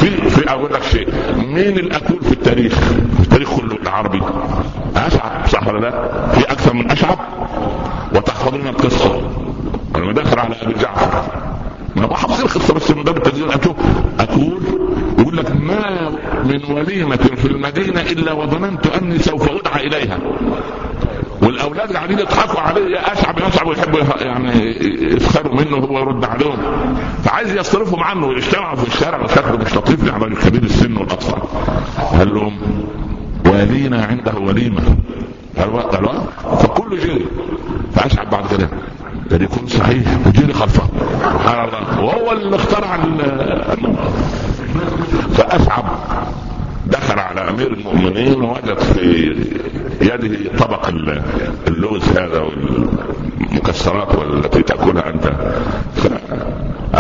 [0.01, 1.09] في في أقول لك شيء.
[1.37, 2.75] مين الأكل في التاريخ؟
[3.17, 4.23] في التاريخ كله العربي.
[4.97, 7.19] أشعب صح ولا لا؟ في أكثر من أشعب؟
[8.15, 9.21] وتحفظون القصة.
[9.97, 11.23] لما دخل على أبي جعفر.
[11.97, 13.51] ما هو القصة بس من باب التدين
[14.21, 14.63] أقول
[15.19, 16.11] يقول لك ما
[16.45, 20.19] من وليمة في المدينة إلا وظننت أني سوف أدعى إليها.
[21.43, 24.77] والأولاد قاعدين يضحكوا عليه أشعب يصعب ويحبوا يعني
[25.15, 26.59] يسخروا منه وهو يرد عليهم.
[27.25, 28.27] فعايز يصرفهم عنه.
[28.27, 31.43] ويجتمعوا في الشارع وشكله مش لطيف راجل كبير السن والأطفال.
[32.19, 32.59] قال لهم
[33.47, 34.83] والينا عنده وليمة؟
[35.59, 36.13] قالوا قالوا
[36.57, 37.27] فكل جري
[37.95, 38.69] فأشعب بعد كده.
[39.31, 40.89] قال يكون صحيح وجري خلفه.
[41.21, 42.05] سبحان الله.
[42.05, 42.99] وهو اللي اخترع
[45.33, 45.85] فأصعب
[46.87, 49.37] دخل على أمير المؤمنين ووجد في
[50.01, 50.89] يده طبق
[51.69, 55.33] اللوز هذا والمكسرات والتي تأكلها أنت.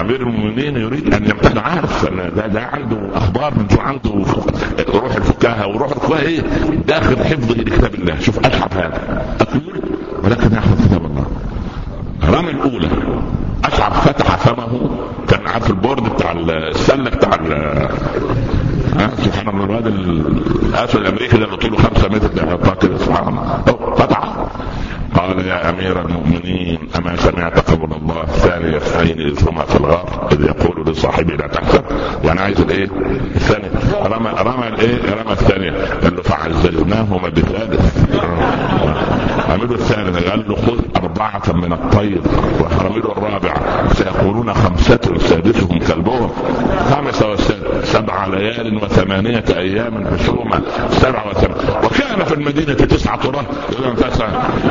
[0.01, 4.11] امير المؤمنين يريد أن يمتحن عارف ده, ده عنده أخبار عنده
[4.95, 6.41] روح الفكاهة وروح الفكاهه إيه؟
[6.87, 8.21] داخل حفظه لكتاب الله.
[8.21, 9.27] شوف اشعب هذا.
[10.25, 11.27] ولكن يحفظ كتاب الله.
[12.25, 12.89] رمي الأولى.
[13.65, 14.91] اشعب فتح فمه.
[15.29, 17.31] كان عارف البورد بتاع السلة بتاع
[19.25, 23.63] سبحان الله الواد الأسود الأمريكي اللي طوله 5 متر ده كده سبحان الله.
[23.97, 24.37] فتح.
[25.15, 30.41] قال يا أمير المؤمنين أما سمعت قول الله ثاني اثنين اذ هما في الغار إذ
[30.45, 31.83] يقول لصاحبه لا تحزن
[32.25, 32.89] وأنا عايز الإيه؟
[33.35, 33.71] الثانية
[34.05, 35.71] رمى رمى الإيه؟ رمى الثانية
[36.03, 38.07] قال له فعززناهما بثالث
[39.49, 42.21] عملوا الثالث قال له خذ أربعة من الطير
[42.61, 43.55] وحرملوا الرابع
[43.93, 46.31] سيقولون خمسة سادسهم كلبهم.
[46.91, 50.63] خمسة وسادس سبع ليال وثمانية أيام حسوما.
[50.91, 53.47] سبع وثمانية وكان في المدينة تسعة رهط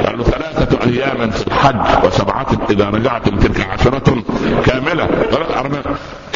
[0.05, 4.23] قال له ثلاثة أيام في الحج وسبعة إذا رجعتم تلك عشرة
[4.65, 5.07] كاملة.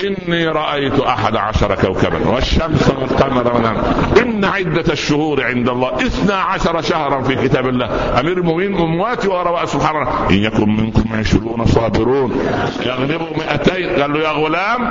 [0.04, 3.74] إني رأيت أحد عشر كوكبا والشمس والقمر
[4.22, 5.96] إن عدة الشهور عند الله.
[5.96, 8.20] إثنا عشر شهرا في كتاب الله.
[8.20, 10.30] أمير المؤمنين أمواتي وراء سبحان الله.
[10.30, 12.42] إن يكن منكم عشرون صابرون.
[12.86, 14.02] يغلبوا مئتين.
[14.02, 14.82] قال له يا غلام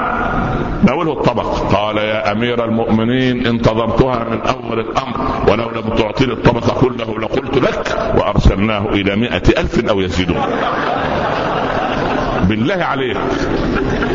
[0.84, 1.74] ناوله الطبق.
[1.74, 5.16] قال يا أمير المؤمنين انتظرتها من أول الأمر.
[5.48, 10.42] ولو لم تعطيني الطبق كله لقلت لك وأرسلناه إلى مئة ألف أو يزيدون.
[12.48, 13.16] بالله عليك.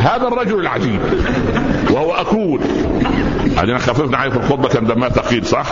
[0.03, 0.99] هذا الرجل العجيب.
[1.91, 2.59] وهو أكول.
[3.55, 5.65] بعدين خففنا عليه في الخطبة كان دمها ثقيل صح؟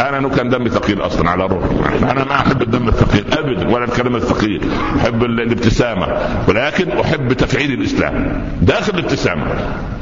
[0.00, 1.64] أنا كان دمي ثقيل أصلا على الروح
[2.02, 4.70] أنا ما أحب الدم الثقيل ابدا ولا الكلام الثقيل.
[5.00, 6.06] أحب الابتسامة.
[6.48, 8.42] ولكن أحب تفعيل الإسلام.
[8.62, 9.46] داخل الابتسامة.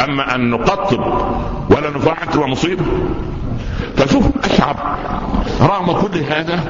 [0.04, 1.00] أما أن نقطب
[1.70, 2.84] ولا نفاعل تبقى مصيبه
[3.96, 4.76] فشوف أشعب.
[5.60, 6.60] رغم كل هذا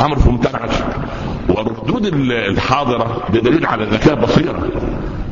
[0.00, 0.68] أمر في منتهى
[1.48, 4.68] والردود الحاضرة بدليل على ذكاء بصيرة.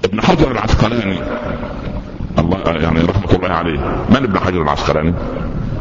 [0.04, 1.18] ابن حجر العسقلاني.
[2.38, 3.78] الله يعني رحمة الله عليه.
[4.10, 5.14] من ابن حجر العسقلاني؟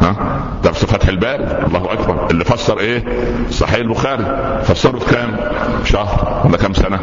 [0.01, 0.15] ها؟
[0.63, 1.43] درس فتح الباري.
[1.43, 2.31] الله أكبر.
[2.31, 3.03] اللي فسر إيه؟
[3.51, 4.25] صحيح البخاري.
[4.63, 5.37] فسره في كام؟
[5.85, 6.99] شهر ولا كام سنة؟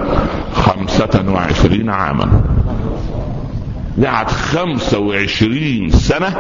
[0.55, 2.41] خمسة وعشرين عاما.
[4.05, 6.33] قعد خمسة وعشرين سنة.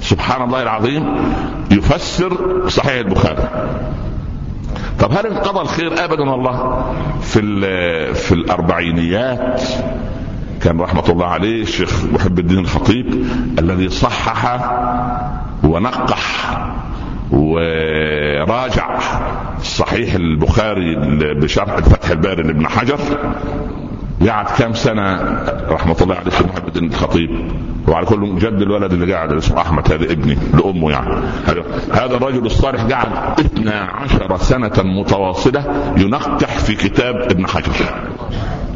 [0.00, 1.14] سبحان الله العظيم.
[1.70, 3.48] يفسر صحيح البخاري.
[5.00, 6.84] طب هل انقضى الخير ابدا والله
[7.20, 7.40] في
[8.14, 9.62] في الأربعينيات؟
[10.62, 13.26] كان رحمة الله عليه الشيخ محب الدين الخطيب
[13.58, 14.70] الذي صحح
[15.64, 16.58] ونقح
[17.32, 18.98] وراجع
[19.62, 20.96] صحيح البخاري
[21.34, 22.98] بشرح فتح الباري لابن حجر.
[24.28, 25.14] قعد كام سنة
[25.68, 27.52] رحمة الله عليه الشيخ محب الدين الخطيب؟
[27.88, 31.14] وعلى كل جد الولد اللي قاعد اسمه أحمد هذا ابني لأمه يعني.
[31.92, 37.72] هذا الرجل الصالح قعد 12 سنة متواصلة ينقح في كتاب ابن حجر.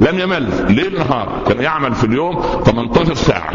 [0.01, 3.51] لم يمل ليل نهار كان يعمل في اليوم 18 ساعة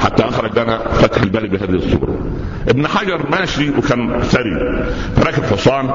[0.00, 2.18] حتى أخرج لنا فتح الباري بهذه الصورة.
[2.68, 4.84] ابن حجر ماشي وكان ثري
[5.18, 5.90] راكب حصان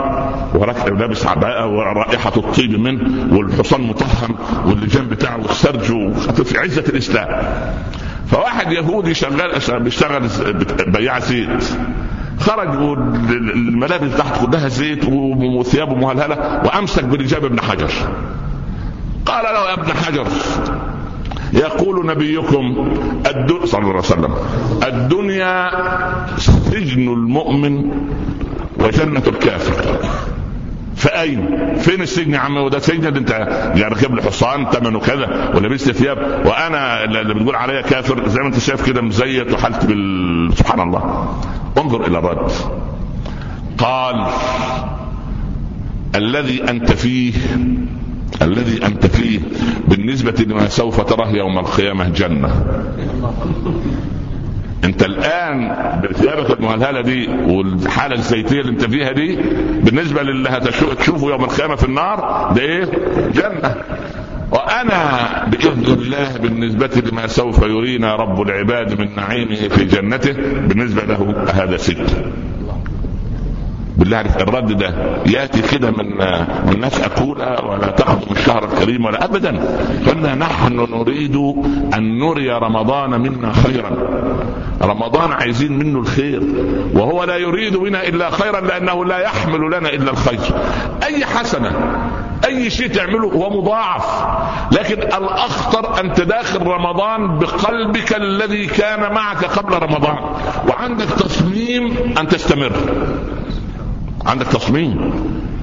[0.53, 5.83] وراكب لابس عباءة ورائحة الطيب منه والحصان مطهم واللجام بتاعه والسرج
[6.43, 7.27] في عزة الإسلام.
[8.31, 10.29] فواحد يهودي شغال بيشتغل
[10.87, 11.63] بياع زيت.
[12.39, 15.05] خرج والملابس تحت كلها زيت
[15.59, 17.91] وثيابه مهلهلة وأمسك برجاب ابن حجر.
[19.25, 20.27] قال له يا ابن حجر
[21.53, 22.91] يقول نبيكم
[23.27, 24.35] الدنيا صلى الله عليه وسلم
[24.83, 25.71] الدنيا
[26.37, 27.91] سجن المؤمن
[28.79, 29.99] وجنة الكافر.
[30.99, 33.31] فأين؟ فين السجن يا عم وده سجن اللي انت
[33.77, 38.59] ركب لي حصان ثمنه كذا ولبست ثياب وأنا اللي بتقول عليا كافر زي ما انت
[38.59, 41.33] شايف كده مزيت وحالت بال سبحان الله.
[41.77, 42.51] انظر إلى الرد
[43.77, 44.25] قال
[46.15, 47.33] الذي أنت فيه
[48.41, 49.39] الذي أنت فيه
[49.87, 52.65] بالنسبة لما سوف تراه يوم القيامة جنة.
[54.83, 59.35] انت الآن بثيابك المهلهله دي والحالة الزيتية اللي انت فيها دي
[59.83, 62.83] بالنسبة للي هتشوفه يوم القيامة في النار ده إيه؟
[63.33, 63.75] جنة
[64.51, 70.31] وأنا بإذن الله بالنسبة لما سوف يرينا رب العباد من نعيمه في جنته
[70.67, 72.05] بالنسبة له هذا سجن
[73.99, 74.93] بالله عليك الرد ده
[75.25, 76.17] ياتي كده من
[76.67, 79.49] من ناس أقولها ولا تخدم الشهر الكريم ولا ابدا.
[80.07, 81.35] قلنا نحن نريد
[81.93, 83.91] أن نري رمضان منا خيرا.
[84.81, 86.43] رمضان عايزين منه الخير
[86.93, 90.39] وهو لا يريد بنا إلا خيرا لأنه لا يحمل لنا إلا الخير.
[91.03, 91.71] أي حسنة
[92.45, 94.25] أي شيء تعمله هو مضاعف.
[94.71, 100.17] لكن الأخطر أن تداخل رمضان بقلبك الذي كان معك قبل رمضان
[100.69, 102.71] وعندك تصميم أن تستمر.
[104.25, 105.13] عندك تصميم.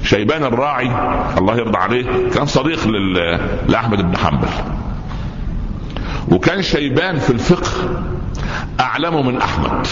[0.02, 0.90] شيبان الراعي
[1.38, 2.86] الله يرضى عليه كان صديق
[3.68, 4.48] لأحمد بن حنبل.
[6.32, 7.70] وكان شيبان في الفقه
[8.80, 9.86] أعلم من أحمد.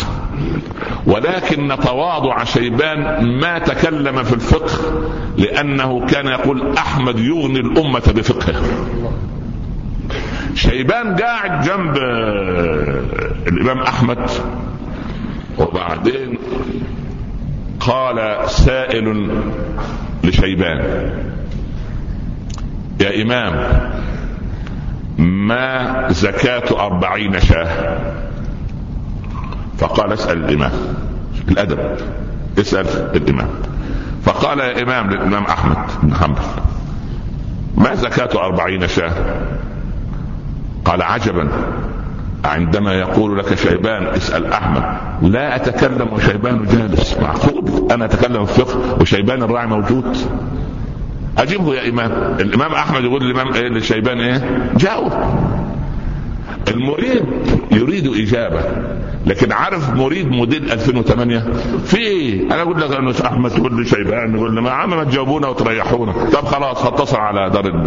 [1.07, 4.73] ولكن تواضع شيبان ما تكلم في الفقه
[5.39, 8.62] لأنه كان يقول أحمد يغني الأمة بفقهه.
[10.55, 11.97] شيبان قاعد جنب
[13.49, 14.31] الإمام أحمد.
[15.59, 16.39] وبعدين
[17.87, 19.30] قال سائل
[20.24, 20.80] لشيبان.
[23.01, 23.55] يا إمام
[25.18, 27.99] ما زكاة أربعين شاة؟
[29.78, 30.72] فقال اسأل الإمام.
[31.49, 31.78] الأدب.
[32.59, 33.49] اسأل الإمام.
[34.22, 36.43] فقال يا إمام للإمام أحمد بن حنبل
[37.76, 39.12] ما زكاة أربعين شاة؟
[40.85, 41.49] قال عجبا.
[42.45, 44.82] عندما يقول لك شيبان اسأل أحمد.
[45.22, 47.16] لا أتكلم وشيبان جالس.
[47.22, 50.16] معقول؟ أنا أتكلم الفقه وشيبان الراعي موجود.
[51.38, 52.12] أجيبه يا إمام.
[52.40, 55.12] الإمام أحمد يقول للإمام إيه للشيبان إيه؟ جاوب.
[56.68, 57.24] المريد.
[57.71, 58.61] يريد إجابة.
[59.27, 61.39] لكن عارف مريد موديل 2008
[61.85, 65.49] في؟ أنا أقول لك أنه أحمد تقول لي شيبان يقول لي ما عم ما تجاوبونا
[65.49, 66.12] وتريحونا.
[66.12, 67.85] طب خلاص هتصل على دار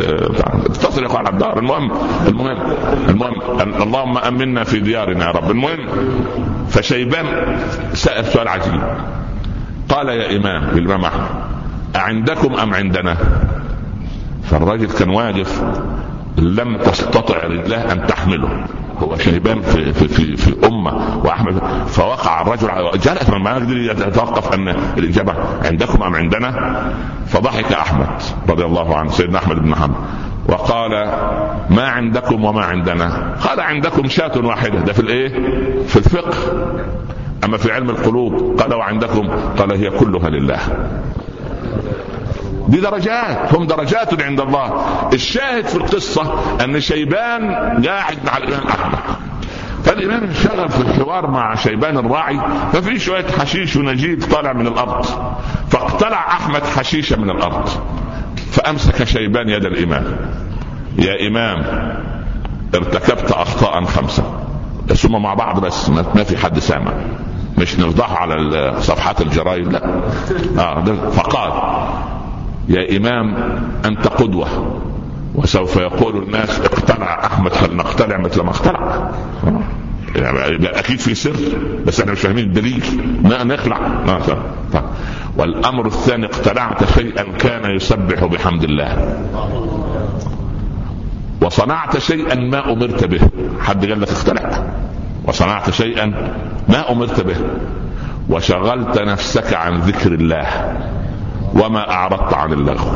[0.66, 1.60] اتصل يا على الدار.
[1.60, 1.92] المهم
[2.28, 2.58] المهم
[3.10, 5.52] المهم اللهم آمنا في ديارنا يا رب.
[5.52, 5.80] المهم
[6.70, 7.26] فشيبان
[7.94, 8.82] سأل سؤال عجيب.
[9.90, 11.30] قال يا إمام الإمام أحمد
[11.96, 13.18] أعندكم أم عندنا؟
[14.44, 15.64] فالراجل كان واقف
[16.38, 18.66] لم تستطع رجلاه أن تحمله.
[19.00, 24.68] هو شيبان في في في, في أمة وأحمد فوقع الرجل جلس ما قدر يتوقف أن
[24.98, 25.34] الإجابة
[25.66, 26.82] عندكم أم عندنا؟
[27.28, 28.08] فضحك أحمد
[28.50, 29.96] رضي الله عنه سيدنا أحمد بن حنبل
[30.50, 30.92] وقال
[31.70, 34.80] ما عندكم وما عندنا؟ قال عندكم شاة واحدة.
[34.80, 35.30] ده في الإيه؟
[35.88, 36.38] في الفقه.
[37.46, 39.28] أما في علم القلوب قال وعندكم؟
[39.58, 40.60] قال هي كلها لله.
[42.68, 44.84] دي درجات هم درجات عند الله.
[45.14, 47.52] الشاهد في القصة أن شيبان
[47.86, 49.00] قاعد مع الإمام أحمد.
[49.84, 52.40] فالإمام انشغل في الحوار مع شيبان الراعي
[52.74, 55.06] ففي شوية حشيش ونجيب طالع من الأرض.
[55.70, 57.70] فاقتلع أحمد حشيشة من الأرض.
[58.52, 60.18] فأمسك شيبان يد الإمام.
[60.98, 61.64] يا إمام
[62.76, 64.24] ارتكبت أخطاء خمسة.
[64.88, 66.92] بس هم مع بعض بس ما في حد سامع.
[67.58, 70.02] مش نفضح على صفحات الجرايد لا.
[70.60, 71.52] آه فقال
[72.70, 73.36] يا إمام
[73.86, 74.48] أنت قدوة.
[75.36, 79.12] وسوف يقول الناس اقتنع أحمد فلنقتنع مثل ما اقتنع.
[80.16, 81.36] يعني أكيد في سر
[81.86, 82.84] بس إحنا مش فاهمين الدليل.
[83.24, 83.78] نخلع.
[84.74, 84.84] طيب.
[85.38, 89.18] والأمر الثاني اقتنعت شيئا كان يسبح بحمد الله.
[91.42, 93.20] وصنعت شيئا ما أمرت به.
[93.60, 94.50] حد قال لك اقتنع
[95.26, 96.06] وصنعت شيئا
[96.70, 97.36] ما أمرت به.
[98.30, 100.48] وشغلت نفسك عن ذكر الله.
[101.58, 102.92] وما أعرضت عن اللغو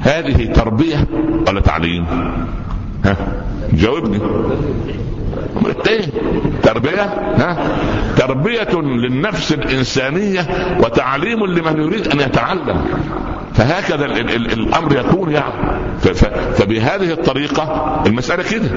[0.00, 1.06] هذه تربية
[1.48, 2.06] ولا تعليم؟
[3.04, 3.16] ها؟
[3.72, 4.20] جاوبني.
[6.62, 7.02] تربية
[7.36, 7.56] ها؟
[8.16, 10.46] تربية للنفس الإنسانية
[10.80, 12.84] وتعليم لمن يريد أن يتعلم.
[13.54, 15.80] فهكذا ال ال ال الأمر يكون يعني.
[16.54, 18.68] فبهذه الطريقة المسألة كده.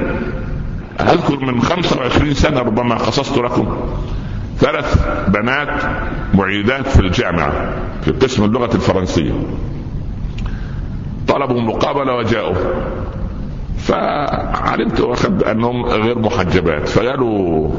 [0.99, 3.77] أذكر من 25 سنة ربما قصصت لكم.
[4.57, 5.81] ثلاث بنات
[6.33, 7.53] معيدات في الجامعة
[8.01, 9.31] في قسم اللغة الفرنسية.
[11.27, 12.55] طلبوا مقابلة وجاءوا.
[13.77, 17.71] فعلمت واخد أنهم غير محجبات فقالوا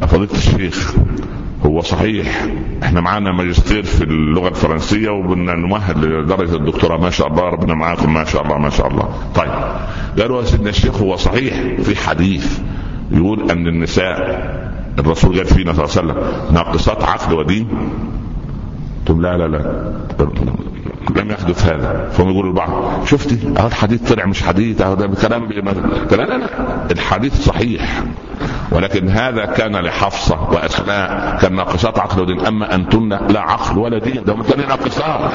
[0.00, 0.94] فضيلة الشيخ
[1.66, 2.46] هو صحيح
[2.82, 8.14] إحنا معانا ماجستير في اللغة الفرنسية وبدنا نمهد لدرجة الدكتوراه ما شاء الله ربنا معاكم
[8.14, 9.08] ما شاء الله ما شاء الله.
[9.34, 9.50] طيب
[10.18, 12.58] قالوا يا سيدنا الشيخ هو صحيح في حديث
[13.10, 14.67] يقول أن النساء
[14.98, 17.68] الرسول قال فينا صلى الله عليه وسلم ناقصات عقل ودين؟
[19.08, 19.92] قلت لا لا لا.
[21.16, 22.08] لم يحدث هذا.
[22.12, 25.48] فهم يقولوا لبعض شفتي؟ اهو الحديث طلع مش حديث ده كلام
[26.10, 26.48] لا لا لا.
[26.90, 28.02] الحديث صحيح.
[28.72, 32.46] ولكن هذا كان لحفصة واسماء كان ناقصات عقل ودين.
[32.46, 35.30] أما أنتن لا عقل ولا دين ده مثلا ناقصات.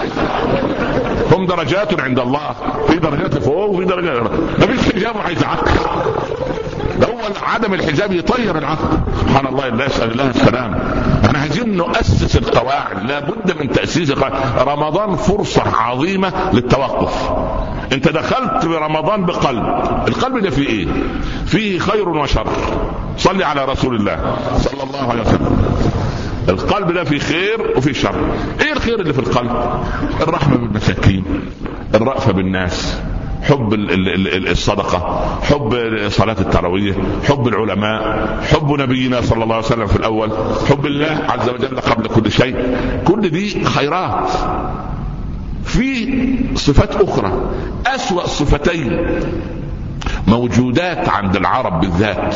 [1.31, 2.55] هم درجات عند الله.
[2.87, 4.21] في درجات فوق وفي درجات
[4.59, 5.43] ما فيش حجاب وعايز
[7.03, 8.97] اول عدم الحجاب يطير العقل.
[9.21, 10.73] سبحان الله لا يسأل الله السلام.
[11.25, 13.03] إحنا عايزين نؤسس القواعد.
[13.09, 14.67] لابد من تأسيس القواعد.
[14.67, 17.31] رمضان فرصة عظيمة للتوقف.
[17.93, 19.63] أنت دخلت في رمضان بقلب.
[20.07, 20.87] القلب ده فيه إيه؟
[21.45, 22.47] فيه خير وشر.
[23.17, 25.73] صلي على رسول الله صلى الله عليه وسلم.
[26.49, 28.15] القلب ده فيه خير وفيه شر.
[28.61, 29.83] إيه الخير اللي في القلب؟
[30.21, 31.23] الرحمة بالمساكين.
[31.95, 33.01] الرأفة بالناس.
[33.43, 33.73] حب
[34.47, 36.95] الصدقة حب صلاة التراويح
[37.29, 40.29] حب العلماء حب نبينا صلى الله عليه وسلم في الأول
[40.69, 42.77] حب الله عز وجل قبل كل شيء.
[43.05, 44.29] كل دي خيرات.
[45.65, 46.07] في
[46.55, 47.31] صفات أخرى
[47.87, 49.05] أسوأ صفتين
[50.27, 52.35] موجودات عند العرب بالذات.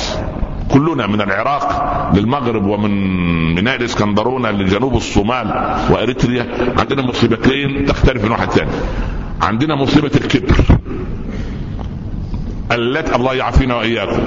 [0.72, 1.68] كلنا من العراق
[2.16, 2.91] للمغرب ومن
[3.55, 8.72] ميناء الاسكندرونه لجنوب الصومال وإريتريا عندنا مصيبتين تختلف من واحد ثاني
[9.42, 10.56] عندنا مصيبة الكبر.
[12.72, 14.22] التي الله يعافينا وإياكم.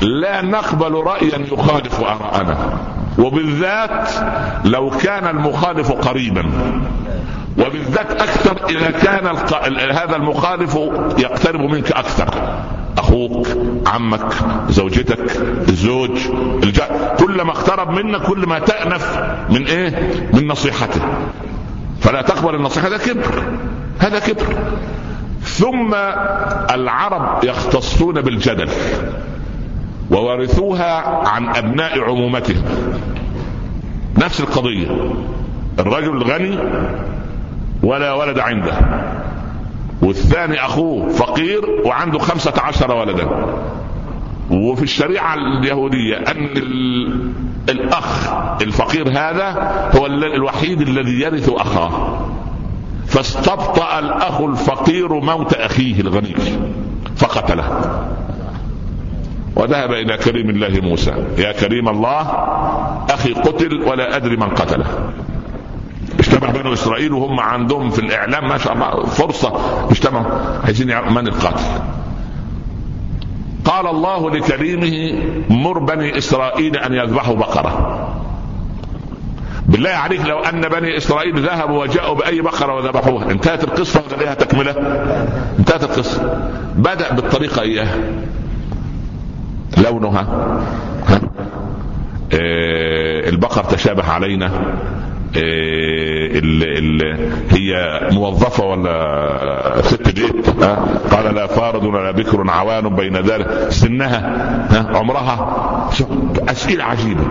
[0.00, 2.78] لا نقبل رايا يخالف آراءنا.
[3.18, 4.08] وبالذات
[4.64, 6.44] لو كان المخالف قريبا.
[7.58, 9.26] وبالذات أكثر إذا كان
[9.90, 10.78] هذا المخالف
[11.18, 12.58] يقترب منك أكثر.
[12.98, 13.46] أخوك
[13.86, 14.32] عمك
[14.68, 15.36] زوجتك
[15.68, 16.18] الزوج
[17.18, 19.18] كلما اقترب منك كل ما تأنف
[19.50, 19.90] من إيه؟
[20.32, 21.00] من نصيحته.
[22.00, 22.88] فلا تقبل النصيحة.
[22.88, 23.42] هذا كبر.
[23.98, 24.56] هذا كبر.
[25.42, 25.94] ثم
[26.70, 28.68] العرب يختصون بالجدل
[30.10, 32.64] وورثوها عن أبناء عمومتهم.
[34.18, 35.12] نفس القضية.
[35.78, 36.58] الرجل غني
[37.82, 38.72] ولا ولد عنده.
[40.02, 43.28] والثاني أخوه فقير وعنده خمسة عشر ولدا.
[44.50, 46.48] وفي الشريعة اليهودية أن
[47.68, 48.32] الأخ
[48.62, 49.50] الفقير هذا
[49.96, 52.20] هو الوحيد الذي يرث أخاه.
[53.06, 56.34] فاستبطأ الأخ الفقير موت أخيه الغني
[57.16, 57.80] فقتله.
[59.56, 61.14] وذهب إلى كريم الله موسى.
[61.38, 62.20] يا كريم الله
[63.10, 64.86] أخي قتل ولا أدري من قتله.
[66.18, 69.52] اجتمع بنو إسرائيل وهم عندهم في الإعلام ما شاء الله فرصة.
[69.90, 70.24] اجتمعوا
[70.64, 71.95] عايزين من القاتل؟
[73.66, 78.02] قال الله لكريمه مر بني إسرائيل أن يذبحوا بقرة
[79.68, 84.34] بالله عليك لو أن بني إسرائيل ذهبوا وجاءوا بأي بقرة وذبحوها انتهت القصة ولا لها
[84.34, 84.70] تكملة؟
[85.58, 86.40] انتهت القصة
[86.76, 87.96] بدأ بالطريقة اياها
[89.76, 90.20] لونها
[91.08, 91.20] ها؟
[92.32, 94.50] إيه البقر تشابه علينا
[95.36, 96.62] ال
[97.02, 100.50] ال هي موظفة ولا ست بيت
[101.14, 103.66] قال لا فارض ولا بكر عوان بين ذلك.
[103.68, 105.90] سنها عمرها؟
[106.48, 107.24] أسئلة عجيبة.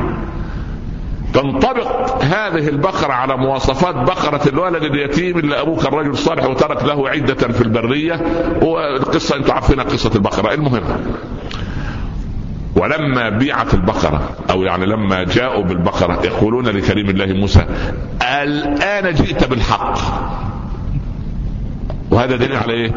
[1.34, 7.10] تنطبق هذه البقرة على مواصفات بقرة الولد اليتيم اللي أبوه كان رجل صالح وترك له
[7.10, 8.22] عدة في البرية
[8.62, 10.54] والقصة أنتم عارفين قصة البقرة.
[10.54, 10.84] المهم
[12.76, 17.66] ولما بيعت البقرة أو يعني لما جاءوا بالبقرة يقولون لكريم الله موسى
[18.42, 19.98] الآن جئت بالحق
[22.12, 22.92] وهذا دليل على إيه؟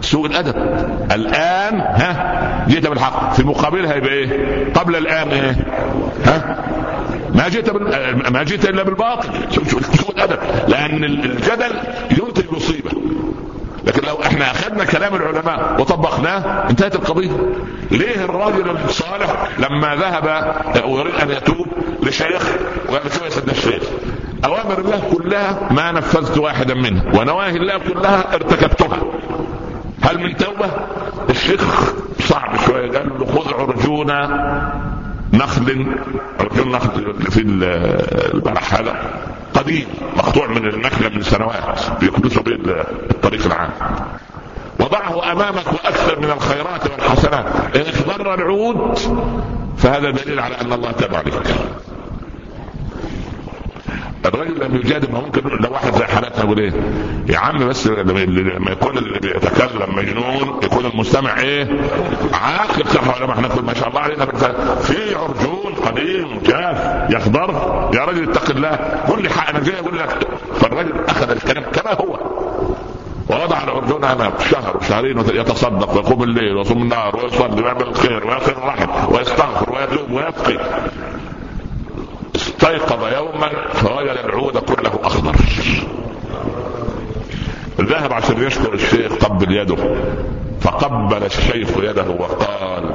[0.00, 0.54] سوء الأدب.
[1.12, 5.56] الآن ها جئت بالحق في مقابلها يبقى إيه؟ قبل الآن إيه؟
[6.26, 6.64] ها؟
[7.34, 7.70] ما جئت.
[8.32, 10.38] ما جئت إلا بالباطل سوء الأدب
[10.68, 11.72] لأن الجدل
[12.10, 12.90] ينتج مصيبة
[13.86, 17.30] لكن لو إحنا اخذنا كلام العلماء وطبقناه انتهت القضية.
[17.90, 21.66] ليه الراجل الصالح لما ذهب ويريد أن يتوب
[22.02, 22.42] لشيخ
[22.88, 23.82] وقال يا سيدنا الشيخ
[24.44, 28.98] أوامر الله كلها ما نفذت واحدا منها ونواهي الله كلها ارتكبتها.
[30.02, 30.70] هل من توبة؟
[31.30, 34.26] الشيخ صعب شوية قال له خذ عرجونه
[35.32, 35.86] نخل
[36.40, 37.40] عرجون نخل في
[38.34, 38.94] البرح هذا.
[39.56, 39.86] قديم
[40.16, 42.54] مقطوع من النخلة من سنوات بيقدسوا به
[43.10, 43.70] الطريق العام.
[44.80, 47.76] وضعه أمامك وأكثر من الخيرات والحسنات.
[47.76, 48.98] إن اخضر العود
[49.78, 51.34] فهذا دليل على أن الله تاب عليك.
[54.26, 56.72] الرجل لم يجادل ما ممكن لو واحد زي حالاتنا يقول إيه؟
[57.28, 61.80] يا عم بس لما يكون اللي بيتكلم مجنون يكون المستمع إيه؟
[62.32, 64.26] عاقل صح ولا ما إحنا ما شاء الله علينا
[64.80, 67.50] في عرجون قديم جاف يخضر.
[67.94, 68.76] يا رجل اتق الله.
[69.08, 70.28] قل لي أنا جاي أقول لك.
[70.60, 72.18] فالرجل أخذ الكلام كما هو.
[73.30, 79.14] ووضع العرجون أمام شهر وشهرين يتصدق ويقوم الليل ويصوم النهار ويصلي ويعمل الخير ويصل الرحم
[79.14, 80.64] ويستغفر ويتوب ويبقي
[82.36, 85.36] استيقظ يوما فوجد العود كله أخضر.
[87.80, 89.96] ذهب عشان يشكر الشيخ قبل يده
[90.60, 92.94] فقبل الشيخ يده وقال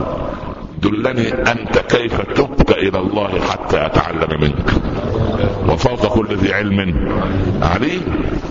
[0.77, 4.69] دلني أنت كيف تبت إلى الله حتى أتعلم منك.
[5.69, 6.79] وفوق كل ذي علم
[7.61, 8.01] عليم.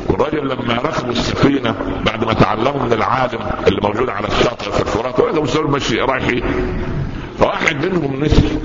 [0.08, 1.74] والراجل لما ركبوا السفينة
[2.06, 6.42] بعد ما تعلموا من العالم اللي موجود على الشاطئ في الفرات وإذا ماشي رايحين
[7.38, 8.58] فواحد منهم نسي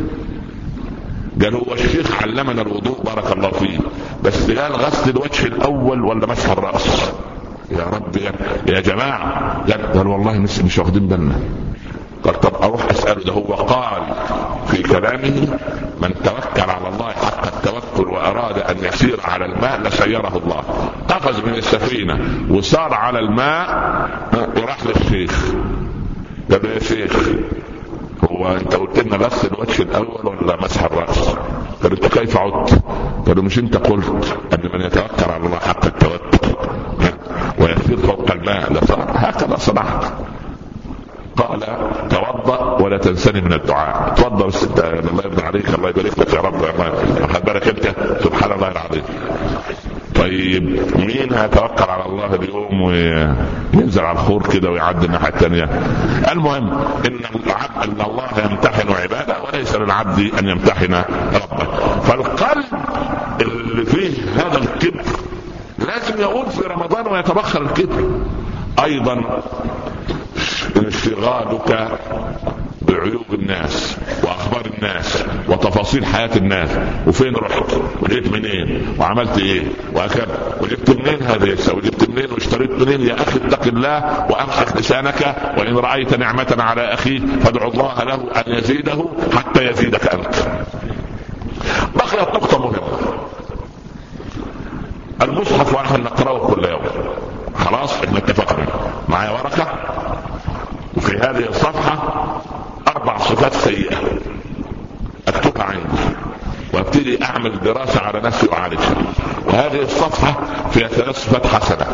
[1.41, 3.77] قال هو الشيخ علمنا الوضوء بارك الله فيه.
[4.23, 7.11] بس قال غسل الوجه الأول ولا مسح الرأس؟
[7.71, 8.31] يا رب يا,
[8.67, 9.61] يا جماعة
[9.93, 11.39] قال, والله مش, مش واخدين بالنا.
[12.23, 13.23] قال طب أروح أسأله.
[13.23, 14.01] ده هو قال
[14.67, 15.57] في كلامه
[16.01, 20.63] من توكل على الله حق التوكل وأراد أن يسير على الماء لسيره الله.
[21.09, 22.19] قفز من السفينة
[22.49, 23.67] وسار على الماء
[24.57, 25.45] وراح للشيخ.
[26.51, 27.11] قال يا شيخ
[28.31, 31.29] هو انت قلت لنا غسل الوجه الأول ولا مسح الرأس؟
[31.83, 32.81] قال أنت كيف عدت؟
[33.27, 36.55] قالوا مش أنت قلت ان من يتوكل على الله حق التوكل.
[37.59, 38.83] ويسير فوق الماء.
[39.15, 40.05] هكذا صنعت.
[41.37, 41.59] قال
[42.09, 44.13] توضأ ولا تنسني من الدعاء.
[44.13, 45.69] توضا بس الله يرضى عليك.
[45.69, 46.55] الله يبارك لك يا رب.
[47.33, 49.03] خد بالك أنت؟ سبحان الله العظيم.
[50.15, 50.63] طيب
[50.97, 55.63] مين هيتوكل على الله اليوم وينزل على الخور كده ويعدي الناحية الثانية
[56.31, 56.69] المهم
[57.05, 60.93] إن العبد إن الله يمتحن عباده وليس للعبد أن يمتحن
[61.33, 61.65] ربه.
[61.99, 62.65] فالقلب
[63.41, 65.03] اللي فيه هذا الكبر
[65.79, 68.19] لازم يقول في رمضان ويتبخر الكبر.
[68.83, 69.41] أيضا
[70.77, 71.89] انشغالك
[72.95, 76.69] بعيوب الناس وأخبار الناس وتفاصيل حياة الناس.
[77.07, 80.57] وفين رحت؟ وجيت منين؟ وعملت إيه؟ وهكذا.
[80.61, 85.35] وجبت منين هذا وجبت منين؟ واشتريت منين يا أخي؟ اتق الله وأمسك لسانك.
[85.57, 89.05] وإن رأيت نعمة على اخيك فادع الله له أن يزيده
[89.37, 90.35] حتى يزيدك أنت.
[91.95, 93.15] بقيت نقطه مهمة.
[95.21, 96.81] المصحف ونحن نقرأه كل يوم.
[97.55, 98.65] خلاص؟ إحنا اتفقنا.
[99.09, 99.67] معايا ورقة؟
[100.97, 102.41] وفي هذه الصفحة
[102.95, 103.97] أربع صفات سيئة.
[105.27, 106.15] أكتبها عندي.
[106.73, 108.95] وأبتدي أعمل دراسة على نفسي وأعالجها.
[109.45, 110.35] وهذه الصفحة
[110.71, 111.85] فيها ثلاث صفات حسنة.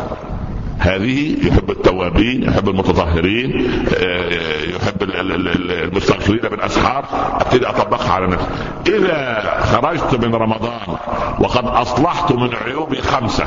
[0.78, 4.28] هذه يحب التوابين يحب المتطهرين آه،
[4.76, 7.04] يحب المستغفرين بالاسحار
[7.40, 8.46] أبتدي أطبقها على نفسي.
[8.86, 9.42] إذا
[9.72, 10.96] خرجت من رمضان
[11.40, 13.44] وقد أصلحت من عيوبي خمسة.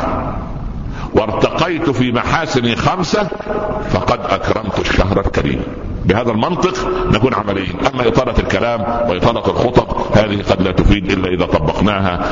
[1.16, 3.28] وارتقيت في محاسن خمسة
[3.90, 5.62] فقد أكرمت الشهر الكريم.
[6.06, 6.74] بهذا المنطق
[7.12, 7.76] نكون عمليين.
[7.94, 12.26] أما إطالة الكلام وإطالة الخطب هذه قد لا تفيد إلا إذا طبقناها.